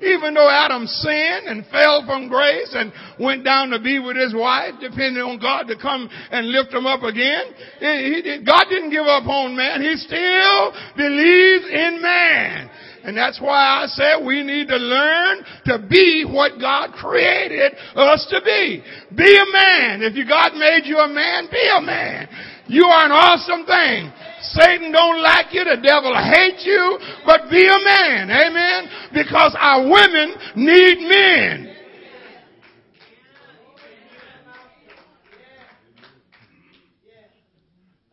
Even 0.00 0.34
though 0.34 0.48
Adam 0.48 0.86
sinned 0.86 1.46
and 1.46 1.66
fell 1.66 2.04
from 2.06 2.28
grace 2.28 2.70
and 2.72 2.92
went 3.18 3.44
down 3.44 3.70
to 3.70 3.80
be 3.80 3.98
with 3.98 4.16
his 4.16 4.34
wife, 4.34 4.74
depending 4.80 5.22
on 5.22 5.38
God 5.40 5.64
to 5.66 5.76
come 5.76 6.08
and 6.30 6.48
lift 6.48 6.72
him 6.72 6.86
up 6.86 7.02
again, 7.02 7.50
he, 7.80 8.22
he, 8.22 8.44
God 8.46 8.64
didn't 8.70 8.90
give 8.90 9.06
up 9.06 9.26
on 9.26 9.56
man. 9.56 9.82
He 9.82 9.96
still 9.96 10.72
believes 10.96 11.66
in 11.66 11.98
man. 12.00 12.70
And 13.04 13.16
that's 13.16 13.40
why 13.40 13.84
I 13.84 13.86
said 13.86 14.24
we 14.24 14.42
need 14.42 14.68
to 14.68 14.76
learn 14.76 15.44
to 15.66 15.78
be 15.88 16.24
what 16.28 16.58
God 16.60 16.92
created 16.92 17.72
us 17.94 18.26
to 18.30 18.40
be. 18.44 18.82
Be 19.14 19.36
a 19.36 19.52
man. 19.52 20.02
If 20.02 20.14
God 20.28 20.54
made 20.54 20.82
you 20.84 20.98
a 20.98 21.08
man, 21.08 21.48
be 21.50 21.70
a 21.76 21.80
man. 21.80 22.28
You 22.66 22.84
are 22.84 23.06
an 23.06 23.12
awesome 23.12 23.64
thing. 23.64 24.12
Satan 24.42 24.92
don't 24.92 25.22
like 25.22 25.52
you. 25.52 25.64
The 25.64 25.80
devil 25.82 26.14
hates 26.14 26.64
you. 26.66 26.98
But 27.24 27.50
be 27.50 27.66
a 27.66 27.78
man. 27.84 28.30
Amen. 28.30 28.90
Because 29.14 29.56
our 29.58 29.84
women 29.88 30.34
need 30.56 30.98
men. 31.08 31.74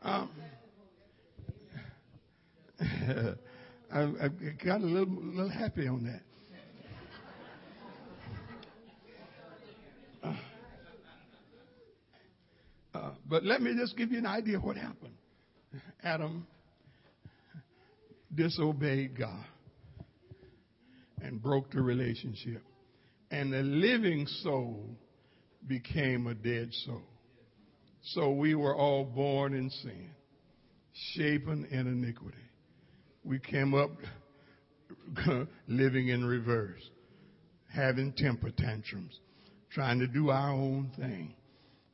Um, 0.04 0.30
I, 3.96 4.26
I, 4.26 4.28
got 4.62 4.82
a 4.82 4.86
little, 4.86 5.08
little 5.08 5.50
happy 5.50 5.88
on 5.88 6.04
that. 6.04 6.22
Uh, 10.22 10.36
uh, 12.94 13.12
but 13.26 13.46
let 13.46 13.62
me 13.62 13.74
just 13.74 13.96
give 13.96 14.12
you 14.12 14.18
an 14.18 14.26
idea 14.26 14.58
of 14.58 14.66
what 14.66 14.76
happened. 14.76 15.14
Adam 16.04 16.46
disobeyed 18.34 19.18
God 19.18 19.46
and 21.22 21.42
broke 21.42 21.72
the 21.72 21.82
relationship. 21.82 22.64
And 23.32 23.54
the 23.54 23.64
living 23.64 24.28
soul 24.44 24.90
became 25.66 26.28
a 26.28 26.34
dead 26.34 26.68
soul. 26.86 27.02
So 28.04 28.32
we 28.32 28.56
were 28.56 28.76
all 28.76 29.06
born 29.06 29.54
in 29.54 29.70
sin, 29.70 30.10
shapen 31.14 31.64
in 31.72 31.88
iniquity. 31.88 32.45
We 33.26 33.40
came 33.40 33.74
up 33.74 33.90
living 35.68 36.10
in 36.10 36.24
reverse, 36.26 36.90
having 37.74 38.14
temper 38.14 38.52
tantrums, 38.56 39.20
trying 39.72 40.00
to 40.00 40.08
do 40.08 40.30
our 40.30 40.52
own 40.52 40.92
thing, 40.96 41.34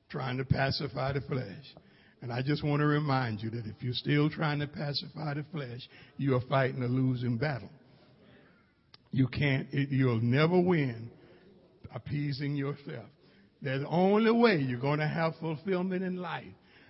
trying 0.10 0.38
to 0.38 0.46
pacify 0.46 1.14
the 1.14 1.22
flesh. 1.22 1.76
And 2.22 2.32
I 2.32 2.42
just 2.42 2.64
want 2.64 2.82
to 2.82 2.86
remind 2.86 3.42
you 3.42 3.50
that 3.52 3.66
if 3.66 3.82
you're 3.82 3.94
still 3.94 4.30
trying 4.30 4.60
to 4.60 4.68
pacify 4.68 5.34
the 5.36 5.46
flesh, 5.52 5.82
you 6.18 6.36
are 6.36 6.42
fighting 6.42 6.84
a 6.84 6.88
losing 6.88 7.38
battle. 7.38 7.70
You 9.12 9.28
can't, 9.28 9.68
it, 9.72 9.90
you'll 9.90 10.22
never 10.22 10.60
win 10.60 11.10
appeasing 11.96 12.56
yourself. 12.56 13.06
The 13.62 13.86
only 13.88 14.32
way 14.32 14.58
you're 14.58 14.80
going 14.80 15.00
to 15.00 15.08
have 15.08 15.34
fulfillment 15.40 16.04
in 16.04 16.18
life 16.18 16.46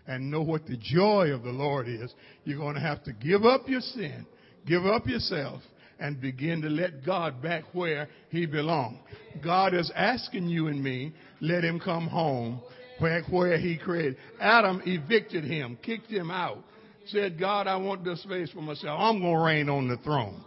and 0.08 0.32
know 0.32 0.42
what 0.42 0.66
the 0.66 0.78
joy 0.78 1.30
of 1.32 1.44
the 1.44 1.52
Lord 1.52 1.88
is. 1.88 2.14
You're 2.44 2.58
going 2.58 2.76
to 2.76 2.82
have 2.82 3.04
to 3.04 3.14
give 3.14 3.46
up 3.46 3.68
your 3.68 3.82
sin, 3.82 4.26
give 4.66 4.86
up 4.86 5.08
yourself, 5.08 5.62
and 6.00 6.20
begin 6.20 6.62
to 6.64 6.70
let 6.70 7.06
God 7.06 7.42
back 7.42 7.64
where 7.74 8.10
He 8.30 8.46
belongs. 8.46 8.98
God 9.44 9.74
is 9.74 9.92
asking 9.96 10.48
you 10.48 10.68
and 10.68 10.84
me, 10.84 11.14
let 11.40 11.64
Him 11.64 11.80
come 11.80 12.08
home 12.08 12.62
back 13.00 13.24
where 13.30 13.58
He 13.58 13.78
created. 13.78 14.18
Adam 14.40 14.82
evicted 14.86 15.44
him, 15.44 15.78
kicked 15.84 16.10
him 16.10 16.32
out, 16.32 16.60
said, 17.08 17.40
God, 17.40 17.68
I 17.68 17.76
want 17.78 18.04
this 18.04 18.22
space 18.24 18.52
for 18.52 18.62
myself. 18.62 19.00
I'm 19.00 19.20
going 19.20 19.36
to 19.36 19.42
reign 19.42 19.70
on 19.70 19.88
the 19.88 19.98
throne. 19.98 20.44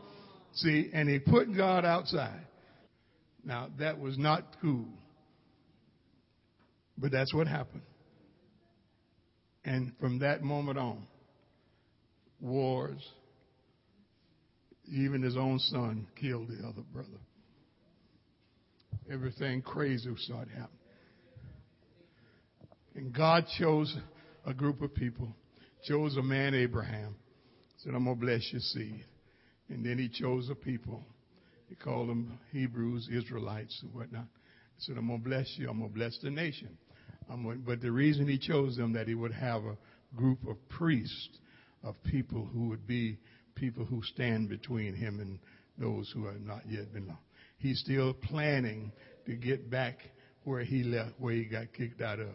See, 0.55 0.91
and 0.93 1.09
he 1.09 1.19
put 1.19 1.57
God 1.57 1.85
outside. 1.85 2.47
Now, 3.45 3.69
that 3.79 3.99
was 3.99 4.17
not 4.17 4.45
cool. 4.63 4.87
But 6.97 7.11
that's 7.11 7.35
what 7.35 7.49
happened. 7.49 7.83
And 9.65 9.93
from 9.99 10.19
that 10.19 10.43
moment 10.43 10.79
on, 10.79 11.07
wars, 12.41 13.01
even 14.87 15.23
his 15.23 15.37
own 15.37 15.59
son 15.59 16.07
killed 16.21 16.49
the 16.49 16.67
other 16.67 16.83
brother. 16.93 17.09
Everything 19.11 19.63
crazy 19.63 20.11
started 20.17 20.51
happening. 20.51 20.79
And 22.95 23.13
God 23.13 23.47
chose 23.59 23.97
a 24.47 24.55
group 24.55 24.83
of 24.83 24.95
people, 24.95 25.35
chose 25.87 26.17
a 26.17 26.23
man, 26.23 26.55
Abraham, 26.55 27.17
said, 27.79 27.95
I'm 27.95 28.05
going 28.05 28.19
to 28.19 28.25
bless 28.25 28.49
your 28.53 28.61
seed. 28.61 29.05
And 29.69 29.85
then 29.85 29.99
he 29.99 30.09
chose 30.09 30.49
a 30.51 30.55
people. 30.55 31.03
He 31.69 31.75
called 31.75 32.09
them 32.09 32.39
Hebrews, 32.53 33.09
Israelites, 33.13 33.79
and 33.83 33.93
whatnot. 33.95 34.27
He 34.77 34.85
said, 34.85 34.97
I'm 34.99 35.09
going 35.09 35.23
to 35.23 35.29
bless 35.29 35.53
you. 35.57 35.69
I'm 35.69 35.79
going 35.79 35.91
to 35.91 35.95
bless 35.95 36.19
the 36.23 36.31
nation. 36.31 36.77
Gonna, 37.29 37.55
but 37.57 37.81
the 37.81 37.91
reason 37.91 38.29
he 38.29 38.39
chose 38.39 38.77
them 38.77 38.93
that 38.93 39.09
he 39.09 39.15
would 39.15 39.33
have 39.33 39.63
a 39.65 39.77
group 40.17 40.47
of 40.47 40.57
priests, 40.69 41.29
of 41.83 41.95
people 42.05 42.49
who 42.53 42.69
would 42.69 42.87
be 42.87 43.19
people 43.55 43.85
who 43.85 44.03
stand 44.03 44.49
between 44.49 44.95
him 44.95 45.21
and 45.21 45.39
those 45.79 46.11
who 46.15 46.27
have 46.27 46.41
not 46.41 46.63
yet 46.69 46.93
been 46.93 47.07
lost. 47.09 47.21
He's 47.59 47.81
still 47.81 48.15
planning 48.15 48.93
to 49.27 49.35
get 49.35 49.71
back 49.71 49.99
where 50.45 50.63
he 50.63 50.83
left, 50.83 51.13
where 51.19 51.35
he 51.35 51.45
got 51.45 51.73
kicked 51.73 52.01
out 52.01 52.21
of. 52.21 52.29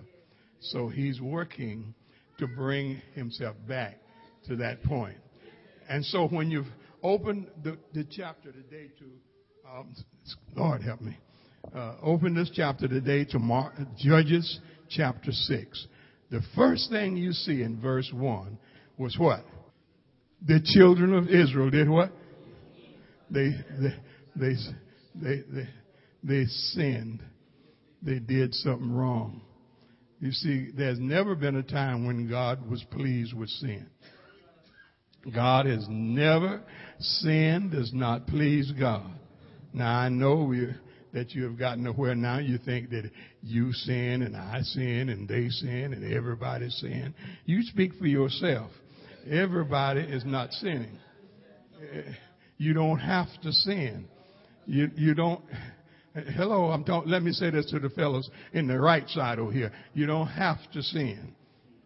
So 0.62 0.88
he's 0.88 1.22
working 1.22 1.94
to 2.40 2.48
bring 2.48 3.02
himself 3.14 3.56
back 3.68 3.98
to 4.48 4.56
that 4.58 4.84
point. 4.84 5.18
And 5.88 6.04
so 6.06 6.28
when 6.28 6.50
you've 6.50 6.68
opened 7.04 7.48
the, 7.64 7.78
the 7.94 8.06
chapter 8.10 8.52
today 8.52 8.90
to, 9.00 9.70
um, 9.70 9.96
Lord 10.56 10.82
help 10.82 11.02
me, 11.02 11.18
uh, 11.76 11.96
open 12.02 12.34
this 12.34 12.50
chapter 12.54 12.88
today 12.88 13.26
to 13.26 13.40
Judges 13.98 14.60
chapter 14.90 15.32
6. 15.32 15.88
The 16.32 16.42
first 16.56 16.90
thing 16.90 17.18
you 17.18 17.32
see 17.32 17.62
in 17.64 17.82
verse 17.82 18.10
1 18.14 18.58
was 18.98 19.18
what? 19.18 19.46
The 20.46 20.62
children 20.64 21.14
of 21.14 21.28
Israel 21.28 21.70
did 21.70 21.90
what? 21.90 22.12
They, 23.30 23.50
they, 23.80 23.96
they, 24.36 24.56
they, 25.16 25.42
they, 25.52 25.70
they 26.24 26.46
sinned. 26.46 27.22
They 28.02 28.20
did 28.20 28.54
something 28.54 28.92
wrong. 28.92 29.42
You 30.20 30.32
see, 30.32 30.72
there's 30.76 31.00
never 31.00 31.36
been 31.36 31.56
a 31.56 31.64
time 31.64 32.06
when 32.06 32.30
God 32.30 32.70
was 32.70 32.84
pleased 32.92 33.34
with 33.34 33.50
sin. 33.50 33.88
God 35.34 35.66
has 35.66 35.86
never, 35.90 36.62
sin 37.00 37.70
does 37.70 37.92
not 37.94 38.28
please 38.28 38.72
God. 38.78 39.12
Now 39.74 40.00
I 40.00 40.10
know 40.10 40.44
we, 40.44 40.68
that 41.14 41.32
you 41.32 41.44
have 41.44 41.58
gotten 41.58 41.84
to 41.86 41.92
where 41.92 42.16
now 42.16 42.40
you 42.40 42.58
think 42.58 42.90
that 42.92 43.10
you 43.42 43.74
sin 43.74 44.22
and 44.22 44.36
I 44.36 44.62
sin 44.62 45.10
and 45.10 45.28
they 45.28 45.50
sin 45.50 45.94
and 45.94 46.14
everybody 46.14 46.70
sin. 46.70 47.14
You 47.46 47.64
speak 47.64 47.94
for 47.96 48.06
yourself. 48.06 48.72
Everybody 49.30 50.02
is 50.02 50.24
not 50.26 50.52
sinning. 50.54 50.98
Eh, 51.82 52.12
you 52.58 52.74
don't 52.74 53.00
have 53.00 53.28
to 53.44 53.52
sin. 53.52 54.08
You, 54.66 54.90
you 54.96 55.14
don't, 55.16 55.42
hello, 56.36 56.66
I'm 56.66 56.84
talking, 56.84 57.10
let 57.10 57.24
me 57.24 57.32
say 57.32 57.50
this 57.50 57.70
to 57.72 57.80
the 57.80 57.90
fellows 57.90 58.30
in 58.54 58.68
the 58.68 58.80
right 58.80 59.08
side 59.10 59.40
over 59.40 59.52
here. 59.52 59.72
You 59.94 60.06
don't 60.06 60.28
have 60.28 60.58
to 60.74 60.84
sin. 60.84 61.34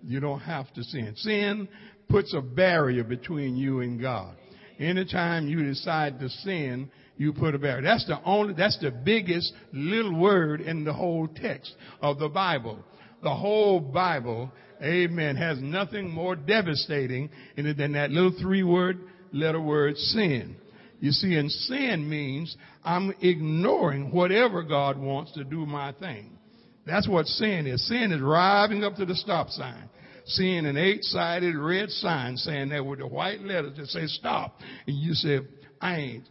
You 0.04 0.20
don't 0.20 0.42
have 0.42 0.72
to 0.74 0.84
sin. 0.84 1.14
Sin 1.16 1.68
puts 2.10 2.34
a 2.34 2.42
barrier 2.42 3.04
between 3.04 3.56
you 3.56 3.80
and 3.80 4.02
God. 4.02 4.36
Anytime 4.80 5.48
you 5.48 5.64
decide 5.64 6.20
to 6.20 6.30
sin, 6.30 6.90
you 7.18 7.34
put 7.34 7.56
a 7.56 7.60
barrier. 7.60 7.82
That's 7.82 8.06
the 8.06 8.22
only, 8.24 8.54
that's 8.54 8.80
the 8.80 8.92
biggest 8.92 9.54
little 9.72 10.20
word 10.20 10.62
in 10.62 10.84
the 10.84 10.94
whole 10.94 11.28
text 11.28 11.74
of 12.02 12.20
the 12.20 12.30
Bible. 12.30 12.80
The 13.22 13.34
whole 13.34 13.80
Bible, 13.80 14.52
amen, 14.82 15.36
has 15.38 15.60
nothing 15.62 16.10
more 16.12 16.36
devastating 16.36 17.30
in 17.56 17.66
it 17.66 17.78
than 17.78 17.94
that 17.94 18.12
little 18.12 18.36
three 18.42 18.64
word, 18.64 19.00
letter 19.32 19.62
word, 19.62 19.98
sin. 19.98 20.56
You 21.00 21.12
see, 21.12 21.36
and 21.36 21.52
sin 21.52 22.10
means 22.10 22.56
I'm 22.84 23.14
ignoring 23.22 24.12
whatever 24.12 24.64
God 24.64 24.98
wants 24.98 25.34
to 25.34 25.44
do 25.44 25.66
my 25.66 25.92
thing. 25.94 26.38
That's 26.86 27.08
what 27.08 27.28
sin 27.28 27.68
is. 27.68 27.88
Sin 27.88 28.12
is 28.12 28.20
driving 28.20 28.84
up 28.84 28.96
to 28.96 29.06
the 29.06 29.16
stop 29.16 29.50
sign 29.50 29.90
seeing 30.26 30.66
an 30.66 30.78
eight-sided 30.78 31.56
red 31.56 31.90
sign 31.90 32.38
saying 32.38 32.70
that 32.70 32.86
with 32.86 33.00
the 33.00 33.08
white 33.08 33.42
letters 33.42 33.78
that 33.78 33.88
say 33.88 34.08
stop. 34.08 34.60
And 34.88 34.96
you 34.98 35.14
say, 35.14 35.40
I 35.82 35.96
ain't 35.98 36.30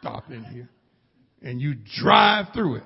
stopping 0.00 0.44
here. 0.44 0.68
And 1.42 1.60
you 1.60 1.74
drive 2.00 2.46
through 2.52 2.76
it. 2.76 2.84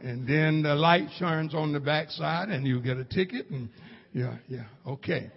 And 0.00 0.26
then 0.26 0.62
the 0.62 0.74
light 0.74 1.08
shines 1.18 1.54
on 1.54 1.72
the 1.72 1.80
backside 1.80 2.48
and 2.48 2.66
you 2.66 2.80
get 2.80 2.96
a 2.96 3.04
ticket 3.04 3.50
and 3.50 3.68
yeah, 4.12 4.36
yeah, 4.48 4.64
okay. 4.86 5.30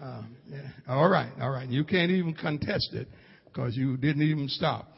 Um, 0.00 0.36
yeah. 0.48 0.68
All 0.88 1.08
right, 1.08 1.30
all 1.40 1.50
right. 1.50 1.68
You 1.68 1.84
can't 1.84 2.10
even 2.10 2.34
contest 2.34 2.90
it 2.92 3.08
because 3.44 3.76
you 3.76 3.96
didn't 3.96 4.22
even 4.22 4.48
stop. 4.48 4.88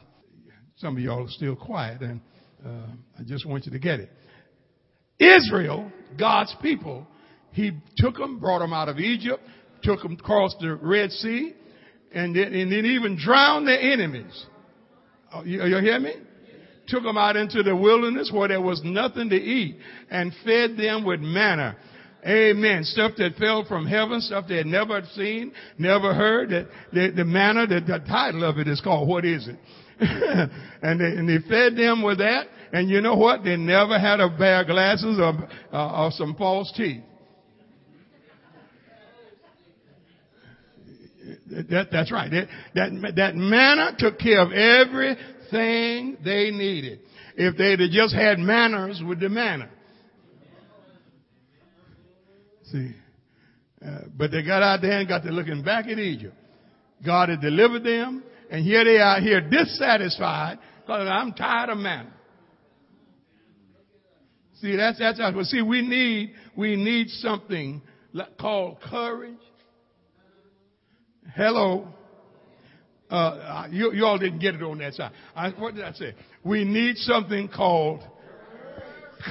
Some 0.77 0.95
of 0.95 1.03
y'all 1.03 1.25
are 1.25 1.29
still 1.29 1.55
quiet 1.55 2.01
and 2.01 2.21
uh, 2.65 2.87
I 3.17 3.23
just 3.25 3.47
want 3.47 3.65
you 3.65 3.71
to 3.71 3.79
get 3.79 3.99
it. 3.99 4.09
Israel, 5.17 5.91
God's 6.17 6.55
people, 6.61 7.07
he 7.51 7.71
took 7.97 8.15
them, 8.15 8.39
brought 8.39 8.59
them 8.59 8.73
out 8.73 8.89
of 8.89 8.99
Egypt, 8.99 9.41
took 9.83 10.01
them 10.01 10.13
across 10.13 10.55
the 10.61 10.75
Red 10.75 11.11
Sea, 11.11 11.53
and 12.13 12.35
then, 12.35 12.53
and 12.53 12.71
then 12.71 12.85
even 12.85 13.17
drowned 13.17 13.67
their 13.67 13.79
enemies. 13.79 14.45
Oh, 15.33 15.43
you, 15.43 15.63
you 15.63 15.77
hear 15.77 15.99
me? 15.99 16.13
Took 16.87 17.03
them 17.03 17.17
out 17.17 17.35
into 17.35 17.61
the 17.61 17.75
wilderness 17.75 18.31
where 18.33 18.47
there 18.47 18.61
was 18.61 18.81
nothing 18.83 19.29
to 19.29 19.35
eat 19.35 19.77
and 20.09 20.33
fed 20.43 20.75
them 20.75 21.05
with 21.05 21.19
manna. 21.19 21.77
Amen. 22.27 22.83
Stuff 22.83 23.13
that 23.17 23.35
fell 23.35 23.63
from 23.65 23.85
heaven, 23.85 24.19
stuff 24.21 24.45
they 24.47 24.57
had 24.57 24.65
never 24.65 25.01
seen, 25.13 25.53
never 25.77 26.13
heard. 26.13 26.49
That 26.49 26.67
the, 26.91 27.13
the 27.15 27.25
manna, 27.25 27.67
the, 27.67 27.79
the 27.79 27.99
title 28.07 28.43
of 28.43 28.57
it 28.57 28.67
is 28.67 28.81
called 28.81 29.07
What 29.07 29.23
Is 29.23 29.47
It? 29.47 29.55
and, 30.81 30.99
they, 30.99 31.05
and 31.05 31.29
they 31.29 31.47
fed 31.47 31.77
them 31.77 32.01
with 32.01 32.17
that. 32.17 32.47
And 32.73 32.89
you 32.89 33.01
know 33.01 33.15
what? 33.15 33.43
They 33.43 33.55
never 33.55 33.99
had 33.99 34.19
a 34.19 34.29
pair 34.29 34.61
of 34.61 34.67
glasses 34.67 35.19
or, 35.19 35.47
uh, 35.71 36.05
or 36.05 36.11
some 36.11 36.35
false 36.35 36.71
teeth. 36.75 37.03
That, 41.69 41.87
that's 41.91 42.11
right. 42.11 42.31
That, 42.31 42.47
that, 42.75 43.15
that 43.15 43.35
manna 43.35 43.95
took 43.97 44.17
care 44.19 44.39
of 44.41 44.51
everything 44.51 46.17
they 46.23 46.51
needed. 46.51 46.99
If 47.35 47.57
they'd 47.57 47.79
have 47.79 47.91
just 47.91 48.13
had 48.13 48.39
manners 48.39 49.01
with 49.05 49.19
the 49.19 49.29
manna. 49.29 49.69
See. 52.65 52.91
Uh, 53.83 54.01
but 54.15 54.31
they 54.31 54.43
got 54.43 54.61
out 54.61 54.81
there 54.81 54.99
and 54.99 55.07
got 55.07 55.23
to 55.23 55.31
looking 55.31 55.63
back 55.63 55.87
at 55.87 55.97
Egypt. 55.99 56.35
God 57.05 57.29
had 57.29 57.39
delivered 57.41 57.83
them, 57.83 58.23
and 58.51 58.63
here 58.63 58.83
they 58.83 58.97
are 58.97 59.21
here 59.21 59.41
dissatisfied 59.41 60.59
because 60.81 61.07
I'm 61.09 61.33
tired 61.33 61.69
of 61.69 61.77
manna. 61.77 62.11
See, 64.61 64.75
that's, 64.75 64.99
that's, 64.99 65.17
that's, 65.17 65.33
well, 65.33 65.45
see, 65.45 65.61
we 65.61 65.81
need, 65.81 66.33
we 66.57 66.75
need 66.75 67.07
something 67.09 67.81
called 68.37 68.81
courage 68.81 69.37
Hello. 71.35 71.87
Uh, 73.09 73.67
you, 73.71 73.91
you 73.93 74.05
all 74.05 74.19
didn't 74.19 74.39
get 74.39 74.55
it 74.55 74.61
on 74.61 74.77
that 74.79 74.93
side. 74.93 75.11
I, 75.35 75.49
what 75.49 75.75
did 75.75 75.83
I 75.83 75.93
say? 75.93 76.13
We 76.43 76.63
need 76.63 76.97
something 76.97 77.49
called 77.49 78.01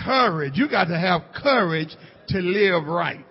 courage. 0.04 0.54
You 0.56 0.68
got 0.68 0.86
to 0.86 0.98
have 0.98 1.22
courage 1.40 1.94
to 2.28 2.38
live 2.38 2.86
right. 2.86 3.24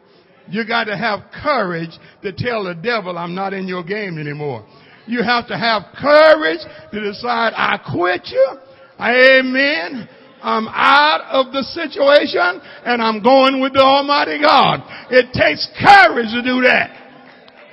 You 0.49 0.65
got 0.65 0.86
to 0.86 0.97
have 0.97 1.32
courage 1.43 1.91
to 2.23 2.32
tell 2.32 2.63
the 2.63 2.75
devil 2.75 3.17
I'm 3.17 3.36
not 3.36 3.53
in 3.53 3.67
your 3.67 3.84
game 3.84 4.17
anymore. 4.17 4.65
You 5.06 5.21
have 5.21 5.47
to 5.47 5.58
have 5.58 5.84
courage 5.99 6.60
to 6.91 6.99
decide 7.01 7.53
I 7.56 7.80
quit 7.91 8.21
you. 8.27 8.58
Amen. 8.99 10.08
I'm 10.41 10.67
out 10.69 11.21
of 11.32 11.51
the 11.51 11.63
situation 11.63 12.62
and 12.86 13.01
I'm 13.01 13.21
going 13.21 13.62
with 13.62 13.73
the 13.73 13.82
Almighty 13.82 14.39
God. 14.41 14.82
It 15.10 15.34
takes 15.34 15.67
courage 15.77 16.32
to 16.32 16.41
do 16.41 16.62
that. 16.62 16.91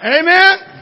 Amen. 0.02 0.73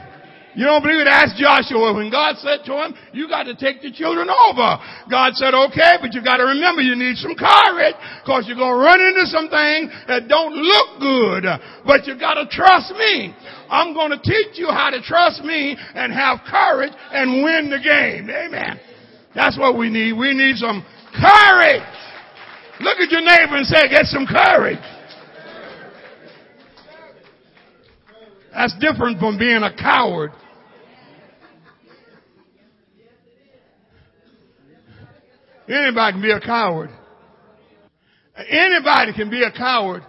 You 0.55 0.67
don't 0.69 0.83
believe 0.83 1.01
it? 1.01 1.09
Ask 1.09 1.37
Joshua. 1.37 1.95
When 1.95 2.11
God 2.11 2.37
said 2.39 2.65
to 2.69 2.73
him, 2.77 2.95
you 3.13 3.29
got 3.29 3.45
to 3.45 3.57
take 3.57 3.81
the 3.81 3.91
children 3.91 4.29
over. 4.29 4.77
God 5.09 5.33
said, 5.35 5.55
okay, 5.55 5.97
but 6.01 6.13
you 6.13 6.23
got 6.23 6.37
to 6.37 6.45
remember 6.45 6.83
you 6.83 6.95
need 6.95 7.17
some 7.17 7.35
courage 7.35 7.97
because 8.21 8.45
you're 8.45 8.61
going 8.61 8.77
to 8.77 8.85
run 8.85 9.01
into 9.01 9.25
some 9.33 9.49
things 9.49 9.89
that 10.09 10.29
don't 10.29 10.53
look 10.53 11.01
good. 11.01 11.45
But 11.87 12.07
you 12.07 12.19
got 12.21 12.35
to 12.37 12.47
trust 12.53 12.93
me. 12.93 13.35
I'm 13.73 13.95
going 13.95 14.13
to 14.13 14.21
teach 14.21 14.61
you 14.61 14.69
how 14.69 14.91
to 14.91 15.01
trust 15.01 15.43
me 15.43 15.77
and 15.95 16.13
have 16.13 16.41
courage 16.45 16.93
and 17.13 17.43
win 17.43 17.71
the 17.73 17.81
game. 17.81 18.29
Amen. 18.29 18.81
That's 19.35 19.59
what 19.59 19.79
we 19.79 19.89
need. 19.89 20.13
We 20.13 20.35
need 20.35 20.57
some 20.57 20.85
courage. 21.17 21.83
Look 22.81 22.99
at 22.99 23.11
your 23.11 23.23
neighbor 23.23 23.57
and 23.57 23.67
say, 23.67 23.89
get 23.89 24.05
some 24.07 24.27
courage. 24.27 24.81
That's 28.55 28.75
different 28.79 29.19
from 29.19 29.39
being 29.39 29.63
a 29.63 29.75
coward. 29.75 30.33
Anybody 35.69 36.13
can 36.13 36.23
be 36.23 36.31
a 36.31 36.41
coward. 36.41 36.91
Anybody 38.37 39.13
can 39.15 39.31
be 39.31 39.43
a 39.43 39.53
coward. 39.53 40.03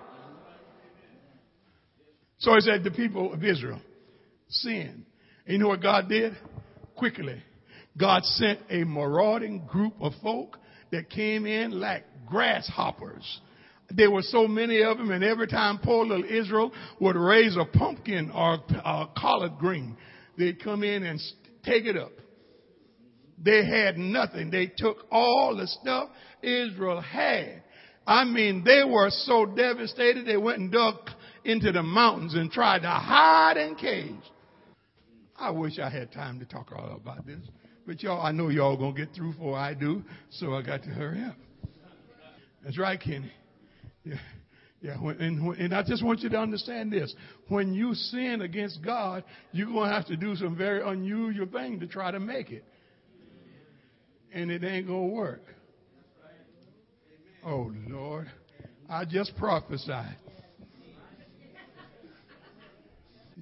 So 2.40 2.54
he 2.56 2.62
said 2.62 2.84
the 2.84 2.92
people 2.92 3.34
of 3.34 3.44
Israel 3.44 3.80
sin. 4.50 5.06
And 5.46 5.54
you 5.54 5.58
know 5.60 5.70
what 5.70 5.82
God 5.82 6.10
did? 6.10 6.34
Quickly. 6.96 7.42
God 7.98 8.24
sent 8.26 8.60
a 8.70 8.84
marauding 8.84 9.66
group 9.66 9.94
of 10.02 10.14
folk 10.22 10.58
that 10.92 11.10
came 11.10 11.46
in 11.46 11.80
like 11.80 12.04
grasshoppers. 12.28 13.42
There 13.90 14.10
were 14.10 14.22
so 14.22 14.48
many 14.48 14.82
of 14.82 14.98
them, 14.98 15.12
and 15.12 15.24
every 15.24 15.48
time 15.48 15.80
poor 15.84 16.06
little 16.06 16.26
Israel 16.26 16.72
would 17.00 17.16
raise 17.16 17.56
a 17.58 17.66
pumpkin 17.66 18.32
or 18.32 18.60
a 18.84 19.08
collard 19.18 19.58
green, 19.60 19.98
they'd 20.38 20.64
come 20.64 20.84
in 20.84 21.04
and 21.04 21.20
take 21.64 21.86
it 21.86 21.98
up. 21.98 22.12
They 23.38 23.66
had 23.66 23.98
nothing. 23.98 24.50
They 24.50 24.72
took 24.76 25.06
all 25.12 25.56
the 25.56 25.68
stuff 25.68 26.10
Israel 26.42 27.02
had. 27.02 27.64
I 28.08 28.26
mean, 28.26 28.64
they 28.64 28.84
were 28.86 29.10
so 29.10 29.46
devastated, 29.46 30.26
they 30.26 30.38
went 30.38 30.60
and 30.60 30.72
dug 30.72 30.96
into 31.46 31.72
the 31.72 31.84
mountains 31.84 32.36
and 32.36 32.52
tried 32.52 32.80
to 32.80 32.90
hide 32.90 33.58
in 33.58 33.76
caves. 33.76 34.30
I 35.38 35.52
wish 35.52 35.80
I 35.80 35.90
had 35.90 36.12
time 36.12 36.40
to 36.40 36.46
talk 36.46 36.72
all 36.72 36.96
about 36.96 37.26
this. 37.26 37.40
But 37.86 38.02
y'all, 38.02 38.22
I 38.22 38.32
know 38.32 38.50
y'all 38.50 38.78
gonna 38.78 38.94
get 38.94 39.14
through 39.14 39.34
before 39.34 39.58
I 39.58 39.74
do, 39.74 40.04
so 40.30 40.54
I 40.54 40.62
got 40.62 40.84
to 40.84 40.90
hurry 40.90 41.22
up. 41.24 41.36
That's 42.64 42.78
right, 42.78 43.00
Kenny. 43.00 43.32
Yeah. 44.04 44.16
Yeah, 44.82 44.98
and, 45.00 45.56
and 45.56 45.74
I 45.74 45.82
just 45.82 46.04
want 46.04 46.20
you 46.20 46.30
to 46.30 46.38
understand 46.38 46.92
this. 46.92 47.16
When 47.48 47.74
you 47.74 47.94
sin 47.94 48.42
against 48.42 48.84
God, 48.84 49.24
you're 49.54 49.68
going 49.68 49.88
to 49.88 49.96
have 49.96 50.08
to 50.08 50.18
do 50.18 50.36
some 50.36 50.58
very 50.58 50.82
unusual 50.84 51.46
thing 51.46 51.80
to 51.80 51.88
try 51.88 52.12
to 52.12 52.20
make 52.20 52.52
it 52.52 52.66
and 54.34 54.52
it 54.52 54.64
ain't 54.64 54.88
going 54.88 55.10
to 55.10 55.16
work. 55.16 55.44
Oh, 57.46 57.72
Lord. 57.88 58.32
I 58.90 59.06
just 59.06 59.36
prophesied. 59.38 60.18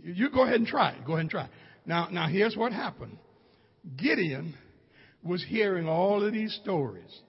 You 0.03 0.29
go 0.31 0.43
ahead 0.43 0.55
and 0.55 0.65
try 0.65 0.97
Go 1.05 1.13
ahead 1.13 1.21
and 1.21 1.29
try 1.29 1.47
Now, 1.85 2.07
now 2.11 2.27
here's 2.27 2.55
what 2.55 2.71
happened. 2.71 3.17
Gideon 3.97 4.55
was 5.23 5.43
hearing 5.47 5.87
all 5.87 6.25
of 6.25 6.33
these 6.33 6.57
stories. 6.63 7.19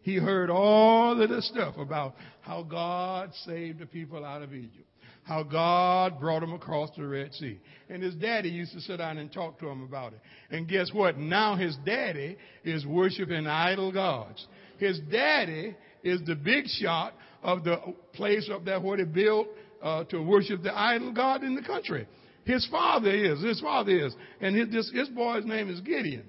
He 0.00 0.16
heard 0.16 0.48
all 0.48 1.20
of 1.20 1.28
the 1.28 1.42
stuff 1.42 1.76
about 1.76 2.14
how 2.42 2.62
God 2.62 3.32
saved 3.46 3.78
the 3.78 3.86
people 3.86 4.24
out 4.24 4.42
of 4.42 4.54
Egypt 4.54 4.86
how 5.24 5.42
God 5.42 6.18
brought 6.18 6.40
them 6.40 6.52
across 6.52 6.90
the 6.96 7.06
Red 7.06 7.32
Sea. 7.34 7.60
And 7.88 8.02
his 8.02 8.14
daddy 8.14 8.48
used 8.48 8.72
to 8.72 8.80
sit 8.80 8.96
down 8.96 9.18
and 9.18 9.32
talk 9.32 9.58
to 9.60 9.68
him 9.68 9.82
about 9.82 10.12
it. 10.12 10.20
And 10.50 10.68
guess 10.68 10.90
what? 10.92 11.16
Now 11.16 11.56
his 11.56 11.76
daddy 11.86 12.36
is 12.64 12.84
worshiping 12.84 13.46
idol 13.46 13.92
gods. 13.92 14.46
His 14.78 14.98
daddy 15.10 15.76
is 16.02 16.20
the 16.26 16.34
big 16.34 16.66
shot 16.66 17.14
of 17.42 17.62
the 17.62 17.78
place 18.14 18.50
up 18.52 18.64
there 18.64 18.80
where 18.80 18.96
they 18.96 19.04
built 19.04 19.46
uh, 19.82 20.04
to 20.04 20.20
worship 20.22 20.62
the 20.62 20.76
idol 20.76 21.12
god 21.12 21.44
in 21.44 21.54
the 21.54 21.62
country. 21.62 22.06
His 22.44 22.66
father 22.68 23.10
is. 23.10 23.42
His 23.42 23.60
father 23.60 24.06
is. 24.06 24.14
And 24.40 24.56
his, 24.56 24.70
this, 24.70 24.90
his 24.92 25.08
boy's 25.08 25.44
name 25.44 25.70
is 25.70 25.80
Gideon. 25.80 26.24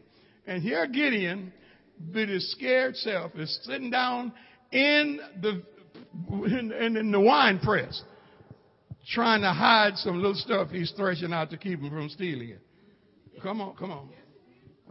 And 0.45 0.61
here 0.61 0.85
Gideon, 0.85 1.51
with 2.13 2.29
his 2.29 2.51
scared 2.51 2.95
self, 2.97 3.31
is 3.35 3.59
sitting 3.63 3.89
down 3.89 4.33
in 4.71 5.19
the 5.41 5.63
in, 6.29 6.71
in 6.97 7.11
the 7.11 7.19
wine 7.19 7.59
press 7.59 8.01
trying 9.07 9.41
to 9.41 9.51
hide 9.51 9.97
some 9.97 10.17
little 10.17 10.35
stuff 10.35 10.69
he's 10.69 10.91
threshing 10.95 11.33
out 11.33 11.49
to 11.49 11.57
keep 11.57 11.79
him 11.79 11.89
from 11.89 12.09
stealing 12.09 12.49
it. 12.49 12.61
Come 13.41 13.61
on, 13.61 13.75
come 13.75 13.91
on. 13.91 14.09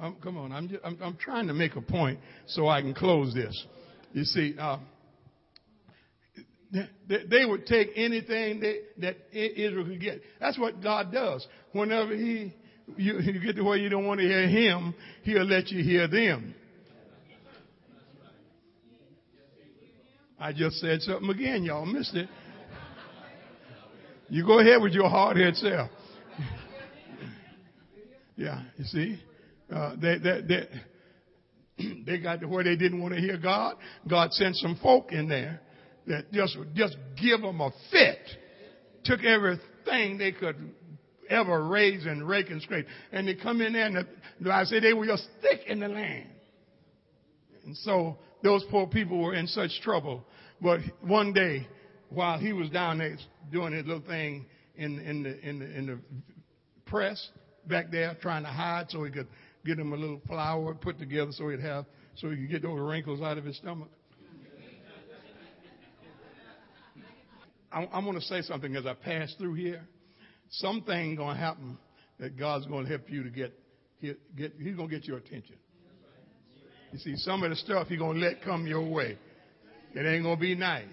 Um, 0.00 0.16
come 0.22 0.36
on. 0.36 0.52
I'm, 0.52 0.68
just, 0.68 0.80
I'm, 0.84 0.98
I'm, 1.02 1.16
trying 1.16 1.46
to 1.46 1.54
make 1.54 1.76
a 1.76 1.80
point 1.80 2.18
so 2.46 2.68
I 2.68 2.82
can 2.82 2.94
close 2.94 3.32
this. 3.34 3.66
You 4.12 4.24
see, 4.24 4.56
uh, 4.58 4.78
they, 6.72 7.24
they, 7.30 7.44
would 7.44 7.66
take 7.66 7.90
anything 7.96 8.60
they, 8.60 8.80
that 8.98 9.16
Israel 9.32 9.84
could 9.86 10.00
get. 10.00 10.20
That's 10.40 10.58
what 10.58 10.82
God 10.82 11.12
does. 11.12 11.46
Whenever 11.72 12.14
he, 12.14 12.54
you, 12.96 13.20
you 13.20 13.40
get 13.40 13.56
to 13.56 13.62
where 13.62 13.76
you 13.76 13.88
don't 13.88 14.06
want 14.06 14.20
to 14.20 14.26
hear 14.26 14.48
him, 14.48 14.94
he'll 15.22 15.44
let 15.44 15.68
you 15.68 15.82
hear 15.82 16.08
them. 16.08 16.54
I 20.42 20.52
just 20.52 20.80
said 20.80 21.00
something 21.02 21.30
again. 21.30 21.62
Y'all 21.62 21.86
missed 21.86 22.16
it. 22.16 22.28
You 24.28 24.44
go 24.44 24.58
ahead 24.58 24.82
with 24.82 24.92
your 24.92 25.08
hard 25.08 25.36
head 25.36 25.54
self. 25.54 25.88
yeah, 28.36 28.60
you 28.76 28.84
see? 28.86 29.22
Uh, 29.72 29.94
they, 29.94 30.18
they, 30.18 30.40
they, 31.78 32.02
they 32.06 32.18
got 32.18 32.40
to 32.40 32.48
where 32.48 32.64
they 32.64 32.74
didn't 32.74 33.00
want 33.00 33.14
to 33.14 33.20
hear 33.20 33.38
God. 33.38 33.76
God 34.10 34.32
sent 34.32 34.56
some 34.56 34.80
folk 34.82 35.12
in 35.12 35.28
there 35.28 35.60
that 36.08 36.32
just, 36.32 36.58
just 36.74 36.96
give 37.22 37.40
them 37.40 37.60
a 37.60 37.70
fit. 37.92 38.18
Took 39.04 39.22
everything 39.22 40.18
they 40.18 40.32
could 40.32 40.56
ever 41.30 41.68
raise 41.68 42.04
and 42.04 42.26
rake 42.26 42.50
and 42.50 42.60
scrape. 42.62 42.86
And 43.12 43.28
they 43.28 43.36
come 43.36 43.60
in 43.60 43.74
there 43.74 43.86
and 43.86 44.06
the, 44.40 44.52
I 44.52 44.64
say 44.64 44.80
they 44.80 44.92
were 44.92 45.06
just 45.06 45.24
thick 45.40 45.60
in 45.68 45.78
the 45.78 45.88
land. 45.88 46.30
And 47.64 47.76
so 47.76 48.18
those 48.42 48.64
poor 48.70 48.86
people 48.86 49.20
were 49.22 49.34
in 49.34 49.46
such 49.46 49.70
trouble. 49.82 50.24
But 50.60 50.80
one 51.00 51.32
day, 51.32 51.66
while 52.10 52.38
he 52.38 52.52
was 52.52 52.70
down 52.70 52.98
there 52.98 53.16
doing 53.50 53.72
his 53.72 53.86
little 53.86 54.02
thing 54.02 54.46
in, 54.76 54.98
in, 55.00 55.22
the, 55.22 55.48
in, 55.48 55.58
the, 55.58 55.78
in 55.78 55.86
the 55.86 55.98
press 56.86 57.30
back 57.66 57.90
there, 57.90 58.16
trying 58.20 58.42
to 58.42 58.48
hide 58.48 58.90
so 58.90 59.04
he 59.04 59.10
could 59.10 59.28
get 59.64 59.78
him 59.78 59.92
a 59.92 59.96
little 59.96 60.20
flour 60.26 60.74
put 60.74 60.98
together 60.98 61.30
so 61.32 61.48
he'd 61.48 61.60
have, 61.60 61.86
so 62.16 62.30
he 62.30 62.36
could 62.36 62.50
get 62.50 62.62
those 62.62 62.78
wrinkles 62.78 63.20
out 63.20 63.38
of 63.38 63.44
his 63.44 63.56
stomach. 63.56 63.88
I'm 67.72 68.04
going 68.04 68.16
to 68.16 68.22
say 68.22 68.42
something 68.42 68.76
as 68.76 68.84
I 68.84 68.92
pass 68.92 69.34
through 69.38 69.54
here. 69.54 69.82
Something 70.50 71.16
going 71.16 71.36
to 71.36 71.40
happen 71.40 71.78
that 72.18 72.38
God's 72.38 72.66
going 72.66 72.84
to 72.84 72.90
help 72.90 73.08
you 73.08 73.22
to 73.22 73.30
get, 73.30 73.58
get 74.00 74.18
He's 74.60 74.76
going 74.76 74.90
to 74.90 74.94
get 74.94 75.06
your 75.06 75.16
attention. 75.16 75.56
You 76.92 76.98
see, 76.98 77.16
some 77.16 77.42
of 77.42 77.50
the 77.50 77.56
stuff 77.56 77.86
you're 77.88 77.98
going 77.98 78.20
to 78.20 78.26
let 78.26 78.42
come 78.42 78.66
your 78.66 78.88
way. 78.88 79.16
It 79.94 80.06
ain't 80.06 80.24
going 80.24 80.36
to 80.36 80.40
be 80.40 80.54
nice. 80.54 80.84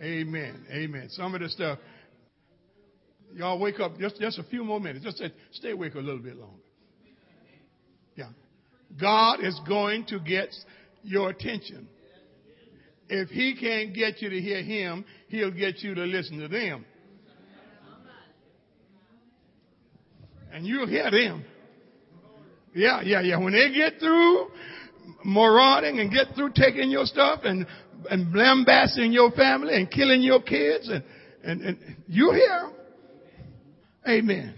Amen. 0.00 0.66
Amen. 0.70 1.08
Some 1.10 1.34
of 1.34 1.40
the 1.40 1.48
stuff, 1.48 1.78
y'all 3.34 3.58
wake 3.58 3.80
up 3.80 3.98
just, 3.98 4.20
just 4.20 4.38
a 4.38 4.44
few 4.44 4.64
more 4.64 4.80
minutes. 4.80 5.04
Just 5.04 5.22
stay 5.52 5.72
awake 5.72 5.94
a 5.94 5.98
little 5.98 6.20
bit 6.20 6.36
longer. 6.36 6.62
Yeah. 8.14 8.28
God 9.00 9.40
is 9.42 9.58
going 9.66 10.06
to 10.06 10.20
get 10.20 10.50
your 11.02 11.30
attention. 11.30 11.88
If 13.08 13.28
he 13.28 13.56
can't 13.60 13.94
get 13.94 14.22
you 14.22 14.30
to 14.30 14.40
hear 14.40 14.62
him, 14.62 15.04
he'll 15.28 15.50
get 15.50 15.80
you 15.80 15.94
to 15.94 16.02
listen 16.02 16.38
to 16.38 16.48
them. 16.48 16.84
And 20.52 20.64
you'll 20.64 20.86
hear 20.86 21.10
them. 21.10 21.44
Yeah, 22.74 23.02
yeah, 23.02 23.20
yeah. 23.20 23.38
When 23.38 23.52
they 23.52 23.72
get 23.72 23.98
through 24.00 24.48
marauding 25.24 26.00
and 26.00 26.10
get 26.10 26.34
through 26.34 26.50
taking 26.54 26.90
your 26.90 27.06
stuff 27.06 27.40
and 27.44 27.66
and 28.10 28.34
lambasting 28.34 29.12
your 29.12 29.30
family 29.32 29.74
and 29.74 29.90
killing 29.90 30.22
your 30.22 30.42
kids 30.42 30.88
and, 30.88 31.02
and, 31.42 31.62
and 31.62 31.78
you 32.06 32.32
hear 32.32 32.60
them. 32.60 32.72
Amen. 34.06 34.54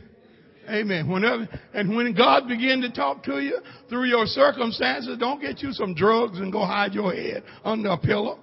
Amen. 0.68 1.08
Whenever, 1.08 1.48
and 1.74 1.96
when 1.96 2.12
God 2.14 2.48
begin 2.48 2.80
to 2.80 2.90
talk 2.90 3.22
to 3.24 3.38
you 3.38 3.58
through 3.88 4.06
your 4.06 4.26
circumstances, 4.26 5.16
don't 5.18 5.40
get 5.40 5.60
you 5.62 5.72
some 5.72 5.94
drugs 5.94 6.38
and 6.38 6.50
go 6.50 6.64
hide 6.64 6.92
your 6.92 7.14
head 7.14 7.44
under 7.64 7.90
a 7.90 7.98
pillow. 7.98 8.40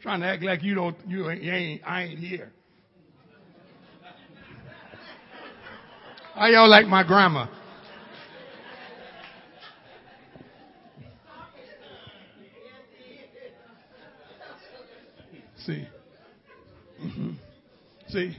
Trying 0.00 0.20
to 0.20 0.26
act 0.26 0.42
like 0.42 0.62
you 0.62 0.74
don't, 0.74 0.96
you 1.06 1.28
ain't, 1.28 1.42
you 1.42 1.52
ain't 1.52 1.82
I 1.86 2.04
ain't 2.04 2.18
here. 2.18 2.52
How 6.34 6.46
y'all 6.46 6.70
like 6.70 6.86
my 6.86 7.06
grandma? 7.06 7.46
See. 15.66 15.88
Mm-hmm. 17.02 17.30
See. 18.08 18.36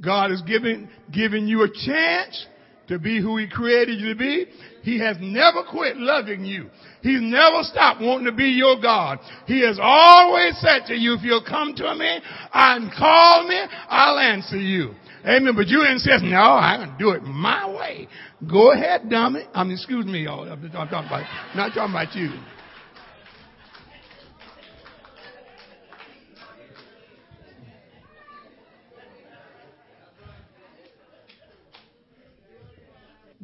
God 0.00 0.32
is 0.32 0.42
giving, 0.42 0.88
giving 1.12 1.46
you 1.46 1.62
a 1.62 1.68
chance 1.68 2.46
to 2.88 2.98
be 2.98 3.20
who 3.20 3.36
He 3.36 3.48
created 3.48 4.00
you 4.00 4.14
to 4.14 4.18
be. 4.18 4.46
He 4.82 4.98
has 4.98 5.16
never 5.20 5.62
quit 5.70 5.96
loving 5.96 6.44
you. 6.44 6.68
He's 7.02 7.20
never 7.20 7.62
stopped 7.62 8.00
wanting 8.00 8.26
to 8.26 8.32
be 8.32 8.48
your 8.50 8.80
God. 8.80 9.18
He 9.46 9.64
has 9.64 9.78
always 9.80 10.58
said 10.58 10.86
to 10.86 10.94
you, 10.94 11.14
if 11.14 11.22
you'll 11.22 11.44
come 11.44 11.74
to 11.76 11.94
me 11.94 12.20
and 12.52 12.90
call 12.92 13.46
me, 13.46 13.60
I'll 13.88 14.18
answer 14.18 14.56
you. 14.56 14.94
Amen. 15.24 15.54
But 15.54 15.68
you 15.68 15.84
insist, 15.88 16.24
no, 16.24 16.36
I'm 16.36 16.80
going 16.80 16.98
to 16.98 17.04
do 17.04 17.10
it 17.10 17.22
my 17.22 17.70
way. 17.70 18.08
Go 18.50 18.72
ahead, 18.72 19.08
dummy. 19.08 19.44
I 19.54 19.62
mean, 19.62 19.74
excuse 19.74 20.04
me, 20.04 20.24
y'all. 20.24 20.50
I'm 20.50 20.60
talking 20.70 20.88
about, 20.88 21.54
not 21.54 21.74
talking 21.74 21.94
about 21.94 22.14
you. 22.16 22.30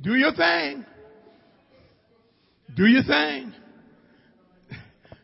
Do 0.00 0.14
your 0.14 0.32
thing. 0.34 0.84
Do 2.74 2.86
your 2.86 3.02
thing. 3.02 3.52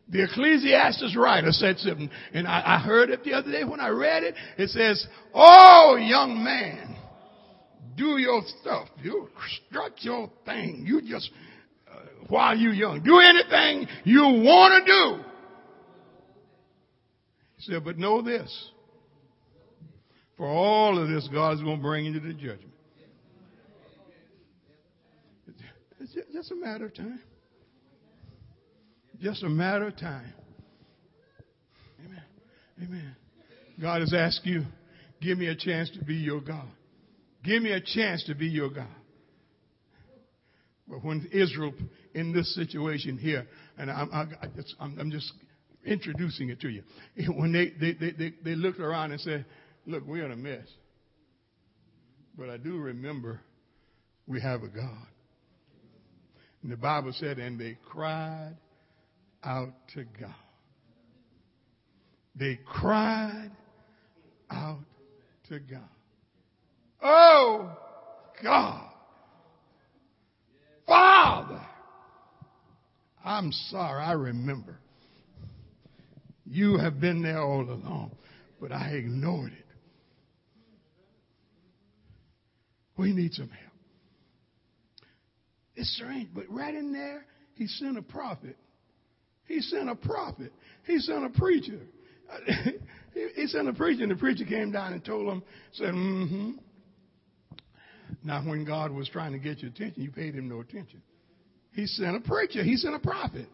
The 0.07 0.25
Ecclesiastes 0.25 1.17
writer 1.17 1.51
said 1.51 1.79
something, 1.79 2.09
and 2.33 2.47
I, 2.47 2.77
I, 2.77 2.79
heard 2.79 3.11
it 3.11 3.25
the 3.25 3.33
other 3.33 3.51
day 3.51 3.65
when 3.65 3.81
I 3.81 3.89
read 3.89 4.23
it. 4.23 4.35
It 4.59 4.69
says, 4.69 5.05
Oh, 5.33 5.97
young 5.99 6.45
man, 6.45 6.95
do 7.97 8.19
your 8.19 8.43
stuff. 8.61 8.89
You 9.03 9.29
strut 9.69 9.93
your 10.03 10.31
thing. 10.45 10.85
You 10.87 11.01
just, 11.03 11.31
uh, 11.91 11.99
while 12.29 12.57
you're 12.57 12.73
young, 12.73 13.03
do 13.03 13.19
anything 13.19 13.89
you 14.05 14.23
want 14.23 14.85
to 14.85 14.93
do. 14.93 15.25
He 17.57 17.73
said, 17.73 17.85
but 17.85 17.99
know 17.99 18.23
this. 18.23 18.71
For 20.37 20.47
all 20.47 20.99
of 21.01 21.09
this, 21.09 21.29
God 21.33 21.55
is 21.55 21.63
going 21.63 21.77
to 21.77 21.83
bring 21.83 22.05
you 22.05 22.13
to 22.13 22.21
the 22.21 22.35
judgment. 22.35 22.75
It's 26.01 26.04
just 26.33 26.51
a 26.51 26.57
matter 26.57 26.87
of 26.87 26.95
time. 26.95 27.21
Just 29.21 29.43
a 29.43 29.49
matter 29.49 29.87
of 29.87 29.97
time. 29.97 30.33
Amen. 32.05 32.23
Amen. 32.83 33.17
God 33.81 34.01
has 34.01 34.13
asked 34.13 34.43
you, 34.45 34.65
give 35.21 35.39
me 35.39 35.47
a 35.47 35.57
chance 35.57 35.91
to 35.99 36.05
be 36.05 36.15
your 36.15 36.41
God. 36.41 36.69
Give 37.45 37.63
me 37.63 37.73
a 37.73 37.81
chance 37.81 38.25
to 38.25 38.35
be 38.35 38.47
your 38.47 38.71
God. 38.71 38.87
But 40.89 41.05
when 41.05 41.29
Israel, 41.33 41.73
in 42.15 42.33
this 42.33 42.55
situation 42.55 43.19
here, 43.19 43.47
and 43.79 43.91
I'm, 43.91 44.11
I'm, 44.13 44.99
I'm 44.99 45.11
just 45.11 45.33
introducing 45.85 46.51
it 46.51 46.61
to 46.61 46.69
you, 46.69 46.83
when 47.35 47.53
they, 47.53 47.71
they, 47.81 47.93
they, 47.95 48.13
they, 48.13 48.35
they 48.45 48.55
looked 48.55 48.81
around 48.81 49.13
and 49.13 49.21
said, 49.21 49.45
Look, 49.87 50.07
we're 50.07 50.25
in 50.25 50.33
a 50.33 50.37
mess. 50.37 50.67
But 52.39 52.49
I 52.49 52.57
do 52.57 52.79
remember 52.79 53.41
we 54.27 54.41
have 54.41 54.63
a 54.63 54.69
God. 54.69 55.07
And 56.65 56.73
the 56.73 56.79
Bible 56.79 57.13
said, 57.13 57.39
and 57.39 57.61
they 57.61 57.77
cried 57.85 58.57
out 59.45 59.75
to 59.93 60.05
God. 60.19 60.35
They 62.35 62.59
cried 62.65 63.51
out 64.51 64.81
to 65.51 65.59
God. 65.59 65.91
Oh, 67.03 67.71
God. 68.43 68.89
Father. 70.87 71.61
I'm 73.23 73.53
sorry, 73.53 74.03
I 74.03 74.13
remember. 74.13 74.79
You 76.47 76.79
have 76.79 76.99
been 76.99 77.21
there 77.21 77.43
all 77.43 77.61
along, 77.61 78.13
but 78.59 78.73
I 78.73 78.93
ignored 78.93 79.53
it. 79.53 79.67
We 82.97 83.13
need 83.13 83.35
some 83.35 83.51
help. 83.51 83.64
It's 85.77 85.95
strange, 85.97 86.29
but 86.35 86.45
right 86.49 86.75
in 86.75 86.93
there, 86.93 87.25
he 87.55 87.67
sent 87.67 87.99
a 87.99 88.03
prophet. 88.03 88.57
He 89.47 89.61
sent 89.61 89.89
a 89.89 89.95
prophet. 89.95 90.53
He 90.87 90.99
sent 90.99 91.25
a 91.25 91.31
preacher. 91.31 91.81
he, 93.37 93.47
sent 93.47 93.69
a 93.69 93.73
preacher, 93.73 94.03
and 94.03 94.13
the 94.13 94.17
preacher 94.17 94.45
came 94.45 94.73
down 94.73 94.93
and 94.93 95.05
told 95.05 95.29
him, 95.29 95.43
said, 95.73 95.93
mm-hmm. 95.93 96.53
Now, 98.23 98.43
when 98.43 98.65
God 98.65 98.91
was 98.91 99.09
trying 99.09 99.33
to 99.33 99.39
get 99.39 99.61
your 99.61 99.71
attention, 99.71 100.03
you 100.03 100.11
paid 100.11 100.35
him 100.35 100.49
no 100.49 100.61
attention. 100.61 101.03
He 101.73 101.87
sent 101.87 102.17
a 102.17 102.21
preacher. 102.21 102.63
He 102.63 102.77
sent 102.77 102.95
a 102.95 102.99
prophet. 102.99 103.49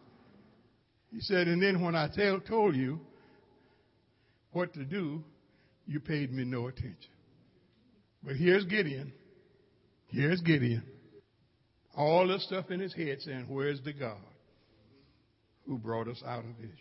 He 1.11 1.19
said, 1.19 1.47
and 1.47 1.61
then 1.61 1.81
when 1.81 1.95
I 1.95 2.07
tell, 2.07 2.39
told 2.39 2.75
you 2.75 2.99
what 4.51 4.73
to 4.75 4.85
do, 4.85 5.23
you 5.85 5.99
paid 5.99 6.31
me 6.31 6.45
no 6.45 6.67
attention. 6.67 7.11
But 8.23 8.35
here's 8.35 8.63
Gideon. 8.65 9.11
Here's 10.07 10.39
Gideon. 10.41 10.83
All 11.95 12.27
this 12.27 12.43
stuff 12.45 12.71
in 12.71 12.79
his 12.79 12.93
head 12.93 13.17
saying, 13.21 13.47
Where's 13.49 13.81
the 13.81 13.93
God 13.93 14.17
who 15.67 15.77
brought 15.77 16.07
us 16.07 16.21
out 16.25 16.45
of 16.45 16.59
Egypt? 16.59 16.79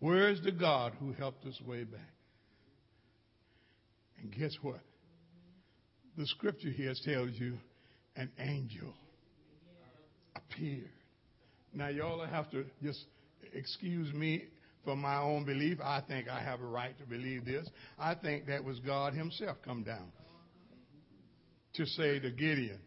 Where's 0.00 0.40
the 0.42 0.52
God 0.52 0.92
who 1.00 1.12
helped 1.12 1.46
us 1.46 1.58
way 1.66 1.84
back? 1.84 2.00
And 4.20 4.34
guess 4.34 4.56
what? 4.62 4.80
The 6.18 6.26
scripture 6.26 6.70
here 6.70 6.94
tells 7.04 7.30
you 7.34 7.58
an 8.16 8.30
angel 8.38 8.94
appeared. 10.34 10.90
Now, 11.74 11.88
y'all 11.88 12.24
have 12.24 12.50
to 12.50 12.64
just 12.82 13.04
excuse 13.52 14.12
me 14.12 14.44
for 14.84 14.96
my 14.96 15.20
own 15.20 15.44
belief. 15.44 15.78
I 15.82 16.02
think 16.06 16.28
I 16.28 16.40
have 16.40 16.60
a 16.60 16.66
right 16.66 16.96
to 16.98 17.04
believe 17.04 17.44
this. 17.44 17.68
I 17.98 18.14
think 18.14 18.46
that 18.46 18.64
was 18.64 18.78
God 18.80 19.12
Himself 19.12 19.58
come 19.64 19.82
down 19.82 20.10
to 21.74 21.84
say 21.84 22.18
to 22.18 22.30
Gideon, 22.30 22.80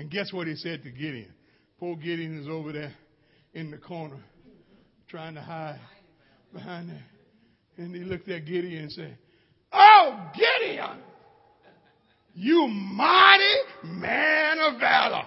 and 0.00 0.10
guess 0.10 0.32
what 0.32 0.46
he 0.46 0.56
said 0.56 0.82
to 0.82 0.90
Gideon? 0.90 1.30
Poor 1.78 1.94
Gideon 1.94 2.40
is 2.40 2.48
over 2.48 2.72
there 2.72 2.94
in 3.52 3.70
the 3.70 3.76
corner 3.76 4.16
trying 5.08 5.34
to 5.34 5.42
hide 5.42 5.78
behind 6.54 6.88
there. 6.88 7.04
And 7.76 7.94
he 7.94 8.00
looked 8.00 8.26
at 8.30 8.46
Gideon 8.46 8.84
and 8.84 8.92
said, 8.92 9.18
Oh, 9.70 10.18
Gideon, 10.34 11.00
you 12.34 12.66
mighty 12.66 13.44
man 13.84 14.58
of 14.60 14.80
valor. 14.80 15.24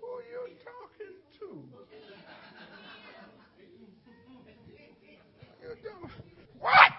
Who 0.00 0.06
are 0.06 0.22
you 0.22 0.54
talking 0.62 1.16
to? 1.40 1.46
What? 6.60 6.92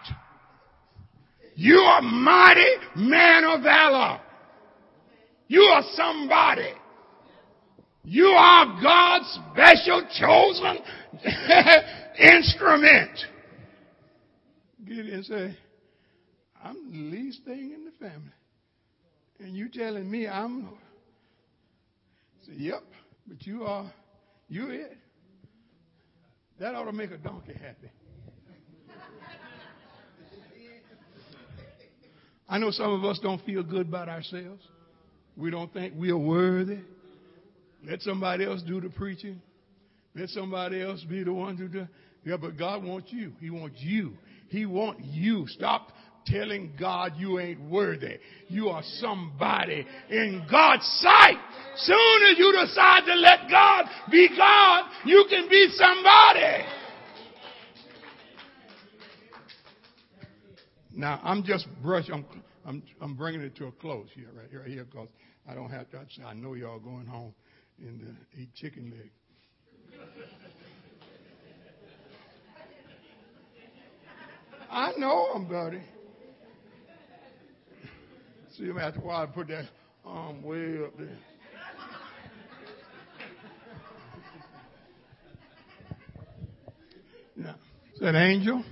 You 1.55 1.77
are 1.77 2.01
mighty 2.01 2.73
man 2.97 3.45
of 3.45 3.63
valor. 3.63 4.19
You 5.47 5.61
are 5.61 5.83
somebody. 5.93 6.73
You 8.03 8.25
are 8.25 8.81
God's 8.81 9.39
special 9.51 10.07
chosen 10.17 10.77
instrument. 12.19 13.19
Gideon 14.85 15.23
say, 15.23 15.57
I'm 16.63 16.91
the 16.91 17.17
least 17.17 17.43
thing 17.43 17.73
in 17.73 17.85
the 17.85 17.91
family. 17.99 18.31
And 19.39 19.55
you 19.55 19.69
telling 19.69 20.09
me 20.09 20.27
I'm 20.27 20.69
say, 22.45 22.53
Yep, 22.55 22.83
but 23.27 23.45
you 23.45 23.63
are 23.65 23.91
you 24.49 24.69
it. 24.69 24.97
That 26.59 26.73
ought 26.73 26.85
to 26.85 26.93
make 26.93 27.11
a 27.11 27.17
donkey 27.17 27.53
happy. 27.53 27.91
I 32.49 32.57
know 32.57 32.71
some 32.71 32.93
of 32.93 33.03
us 33.03 33.19
don't 33.21 33.43
feel 33.43 33.61
good 33.61 33.89
about 33.89 34.07
ourselves. 34.07 34.63
We 35.37 35.51
don't 35.51 35.71
think 35.71 35.93
we 35.95 36.09
are 36.09 36.17
worthy. 36.17 36.79
Let 37.85 38.01
somebody 38.01 38.45
else 38.45 38.61
do 38.63 38.81
the 38.81 38.89
preaching. 38.89 39.41
Let 40.15 40.29
somebody 40.29 40.81
else 40.81 41.03
be 41.03 41.23
the 41.23 41.33
one 41.33 41.57
to 41.57 41.67
do. 41.67 41.87
Yeah, 42.25 42.37
but 42.37 42.57
God 42.57 42.83
wants 42.83 43.13
you. 43.13 43.33
He 43.39 43.49
wants 43.49 43.77
you. 43.79 44.13
He 44.49 44.65
wants 44.65 45.01
you. 45.03 45.45
Stop 45.47 45.91
telling 46.25 46.73
God 46.79 47.13
you 47.17 47.39
ain't 47.39 47.61
worthy. 47.69 48.17
You 48.47 48.69
are 48.69 48.81
somebody 48.99 49.85
in 50.09 50.45
God's 50.49 50.85
sight. 51.01 51.37
Soon 51.77 52.23
as 52.31 52.37
you 52.37 52.51
decide 52.65 53.05
to 53.05 53.13
let 53.13 53.49
God 53.49 53.85
be 54.11 54.27
God, 54.35 54.85
you 55.05 55.25
can 55.29 55.47
be 55.49 55.69
somebody. 55.71 56.65
Now 60.95 61.21
I'm 61.23 61.43
just 61.43 61.67
brush. 61.83 62.09
I'm 62.11 62.25
I'm 62.65 62.83
I'm 62.99 63.15
bringing 63.15 63.41
it 63.41 63.55
to 63.57 63.67
a 63.67 63.71
close 63.71 64.07
here, 64.15 64.29
right 64.35 64.47
here, 64.49 64.61
right 64.61 64.69
here, 64.69 64.83
because 64.83 65.07
I 65.49 65.55
don't 65.55 65.69
have 65.69 65.89
to. 65.91 65.99
I 66.25 66.33
know 66.33 66.55
y'all 66.55 66.79
going 66.79 67.05
home 67.05 67.33
and 67.79 68.03
uh, 68.03 68.41
eat 68.41 68.53
chicken 68.55 68.91
leg. 68.91 69.11
I 74.69 74.91
know 74.97 75.27
I'm 75.33 75.47
buddy. 75.47 75.81
See, 78.57 78.65
him 78.65 78.77
after 78.77 78.99
a 78.99 79.03
while, 79.03 79.23
I 79.23 79.25
put 79.27 79.47
that 79.47 79.65
arm 80.03 80.43
way 80.43 80.83
up 80.83 80.97
there. 80.97 81.17
Yeah. 87.37 87.53
Said, 87.99 88.15
Angel, 88.15 88.63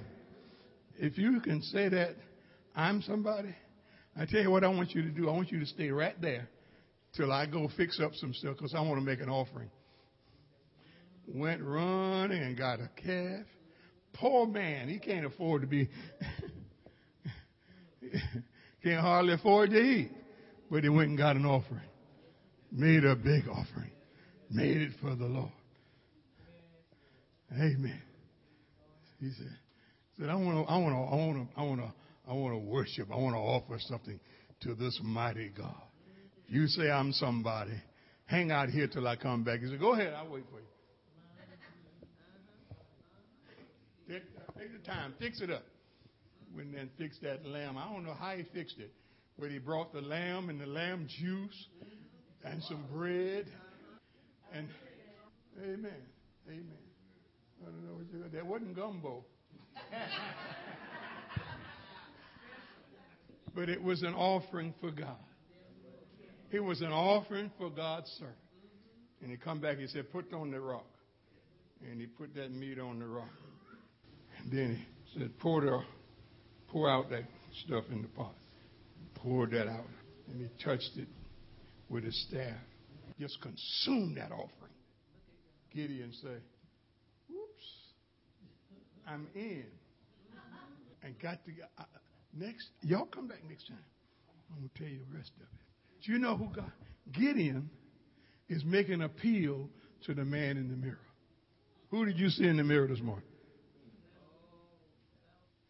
if 0.97 1.17
you 1.17 1.39
can 1.39 1.61
say 1.61 1.87
that 1.87 2.15
I'm 2.75 3.01
somebody, 3.03 3.55
I 4.17 4.25
tell 4.25 4.41
you 4.41 4.51
what 4.51 4.63
I 4.63 4.67
want 4.67 4.93
you 4.93 5.03
to 5.03 5.09
do. 5.09 5.29
I 5.29 5.31
want 5.31 5.51
you 5.51 5.59
to 5.59 5.65
stay 5.65 5.89
right 5.89 6.19
there 6.19 6.49
till 7.15 7.31
I 7.31 7.45
go 7.45 7.69
fix 7.77 7.99
up 7.99 8.11
some 8.15 8.33
stuff 8.33 8.57
because 8.57 8.73
I 8.75 8.81
want 8.81 8.97
to 8.97 9.05
make 9.05 9.19
an 9.19 9.29
offering. 9.29 9.69
Went 11.27 11.61
running 11.63 12.41
and 12.41 12.57
got 12.57 12.79
a 12.79 12.89
calf. 12.95 13.45
Poor 14.13 14.47
man, 14.47 14.87
he 14.87 14.99
can't 14.99 15.25
afford 15.25 15.61
to 15.61 15.67
be, 15.67 15.89
can't 18.83 19.01
hardly 19.01 19.33
afford 19.33 19.71
to 19.71 19.77
eat. 19.77 20.11
But 20.69 20.83
he 20.83 20.89
went 20.89 21.09
and 21.09 21.17
got 21.17 21.35
an 21.35 21.45
offering. 21.45 21.81
Made 22.71 23.03
a 23.05 23.15
big 23.15 23.47
offering. 23.47 23.91
Made 24.49 24.77
it 24.77 24.91
for 25.01 25.15
the 25.15 25.25
Lord. 25.25 25.51
Amen. 27.53 28.01
He 29.19 29.29
said, 29.31 29.57
said 30.19 30.29
I 30.29 30.35
want 30.35 30.67
to, 30.67 30.71
I 30.71 30.77
want 30.77 30.93
to, 30.93 30.99
I 30.99 31.15
want 31.15 31.37
to, 31.37 31.59
I 31.59 31.63
want 31.63 31.81
to, 31.81 31.93
I 32.27 32.33
want 32.33 32.53
to 32.53 32.59
worship. 32.59 33.09
I 33.11 33.17
want 33.17 33.35
to 33.35 33.39
offer 33.39 33.77
something 33.79 34.19
to 34.61 34.75
this 34.75 34.99
mighty 35.03 35.49
God. 35.49 35.84
You 36.47 36.67
say 36.67 36.89
I'm 36.89 37.11
somebody, 37.11 37.73
hang 38.25 38.51
out 38.51 38.69
here 38.69 38.87
till 38.87 39.07
I 39.07 39.15
come 39.15 39.43
back. 39.43 39.61
He 39.61 39.67
said, 39.67 39.79
go 39.79 39.93
ahead. 39.93 40.13
I'll 40.13 40.29
wait 40.29 40.43
for 40.51 40.59
you. 40.59 40.65
Take, 44.07 44.23
take 44.57 44.71
the 44.71 44.79
time. 44.87 45.15
Fix 45.19 45.41
it 45.41 45.49
up. 45.49 45.63
Went 46.55 46.73
then 46.73 46.89
fixed 46.97 47.21
that 47.23 47.45
lamb. 47.45 47.77
I 47.77 47.91
don't 47.91 48.05
know 48.05 48.13
how 48.13 48.35
he 48.35 48.43
fixed 48.53 48.77
it, 48.79 48.93
but 49.39 49.49
he 49.49 49.57
brought 49.57 49.91
the 49.93 50.01
lamb 50.01 50.49
and 50.49 50.61
the 50.61 50.67
lamb 50.67 51.07
juice 51.19 51.67
and 52.43 52.61
some 52.63 52.85
bread. 52.93 53.47
And 54.53 54.67
amen. 55.61 55.91
Amen. 56.47 56.77
I 57.61 57.65
don't 57.65 57.83
know 57.85 57.95
what 57.95 58.05
you. 58.13 58.23
That 58.31 58.45
wasn't 58.45 58.75
gumbo. 58.75 59.25
but 63.55 63.69
it 63.69 63.81
was 63.81 64.03
an 64.03 64.13
offering 64.13 64.75
for 64.79 64.91
God. 64.91 65.17
It 66.55 66.63
was 66.63 66.79
an 66.79 66.93
offering 66.93 67.51
for 67.57 67.69
God's 67.69 68.09
servant. 68.11 68.37
And 69.21 69.29
he 69.29 69.35
come 69.35 69.59
back, 69.59 69.77
he 69.77 69.87
said, 69.87 70.09
put 70.09 70.31
on 70.31 70.51
the 70.51 70.61
rock. 70.61 70.85
And 71.85 71.99
he 71.99 72.07
put 72.07 72.33
that 72.35 72.49
meat 72.49 72.79
on 72.79 72.99
the 72.99 73.05
rock. 73.05 73.27
And 74.39 74.53
then 74.53 74.85
he 75.03 75.19
said, 75.19 75.37
pour, 75.39 75.59
the, 75.59 75.81
pour 76.69 76.89
out 76.89 77.09
that 77.09 77.23
stuff 77.65 77.83
in 77.91 78.03
the 78.03 78.07
pot. 78.07 78.33
Poured 79.15 79.51
that 79.51 79.67
out. 79.67 79.83
And 80.31 80.39
he 80.39 80.63
touched 80.63 80.91
it 80.95 81.09
with 81.89 82.05
his 82.05 82.25
staff. 82.29 82.55
Just 83.19 83.37
consume 83.41 84.15
that 84.15 84.31
offering. 84.31 84.71
Gideon 85.73 86.13
said, 86.21 86.41
Oops, 87.29 87.67
I'm 89.05 89.27
in. 89.35 89.65
And 91.03 91.19
got 91.19 91.43
to, 91.43 91.51
uh, 91.77 91.83
next, 92.33 92.69
y'all 92.81 93.07
come 93.07 93.27
back 93.27 93.43
next 93.49 93.67
time. 93.67 93.77
I'm 94.51 94.59
going 94.59 94.69
to 94.73 94.79
tell 94.79 94.87
you 94.87 94.99
the 95.11 95.17
rest 95.17 95.31
of 95.35 95.41
it. 95.41 95.65
Do 96.05 96.11
you 96.11 96.19
know 96.19 96.37
who 96.37 96.49
God? 96.55 96.71
Gideon 97.11 97.69
is 98.47 98.63
making 98.63 99.01
appeal 99.01 99.69
to 100.05 100.13
the 100.13 100.23
man 100.23 100.57
in 100.57 100.69
the 100.69 100.75
mirror. 100.75 100.99
Who 101.89 102.05
did 102.05 102.19
you 102.19 102.29
see 102.29 102.45
in 102.45 102.57
the 102.57 102.63
mirror 102.63 102.87
this 102.87 103.01
morning? 103.01 103.25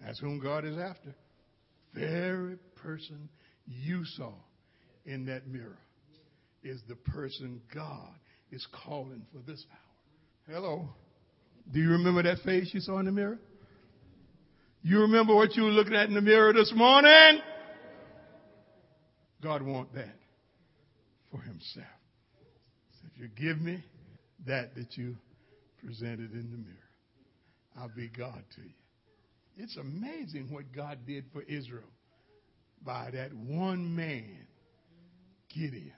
That's 0.01 0.19
whom 0.19 0.39
God 0.39 0.65
is 0.65 0.77
after. 0.77 1.15
Very 1.93 2.57
person 2.75 3.29
you 3.65 4.03
saw 4.03 4.33
in 5.05 5.25
that 5.27 5.47
mirror 5.47 5.79
is 6.63 6.81
the 6.89 6.95
person 6.95 7.61
God 7.73 8.09
is 8.51 8.67
calling 8.85 9.25
for 9.31 9.39
this 9.49 9.65
hour. 9.71 10.53
Hello. 10.55 10.89
Do 11.71 11.79
you 11.79 11.91
remember 11.91 12.23
that 12.23 12.39
face 12.39 12.71
you 12.73 12.81
saw 12.81 12.99
in 12.99 13.05
the 13.05 13.11
mirror? 13.11 13.39
You 14.83 15.01
remember 15.01 15.33
what 15.33 15.55
you 15.55 15.63
were 15.63 15.69
looking 15.69 15.95
at 15.95 16.09
in 16.09 16.13
the 16.13 16.21
mirror 16.21 16.51
this 16.51 16.73
morning? 16.75 17.39
God 19.41 19.61
wants 19.61 19.93
that 19.95 20.13
for 21.35 21.41
himself. 21.43 21.85
So 22.93 23.07
if 23.13 23.21
you 23.21 23.29
give 23.35 23.61
me 23.61 23.83
that 24.45 24.75
that 24.75 24.97
you 24.97 25.15
presented 25.83 26.31
in 26.31 26.51
the 26.51 26.57
mirror, 26.57 26.75
I'll 27.77 27.91
be 27.95 28.07
God 28.07 28.43
to 28.55 28.61
you. 28.61 28.69
It's 29.57 29.77
amazing 29.77 30.47
what 30.51 30.71
God 30.75 30.99
did 31.07 31.25
for 31.33 31.41
Israel 31.43 31.83
by 32.85 33.09
that 33.13 33.33
one 33.33 33.95
man, 33.95 34.47
Gideon. 35.53 35.93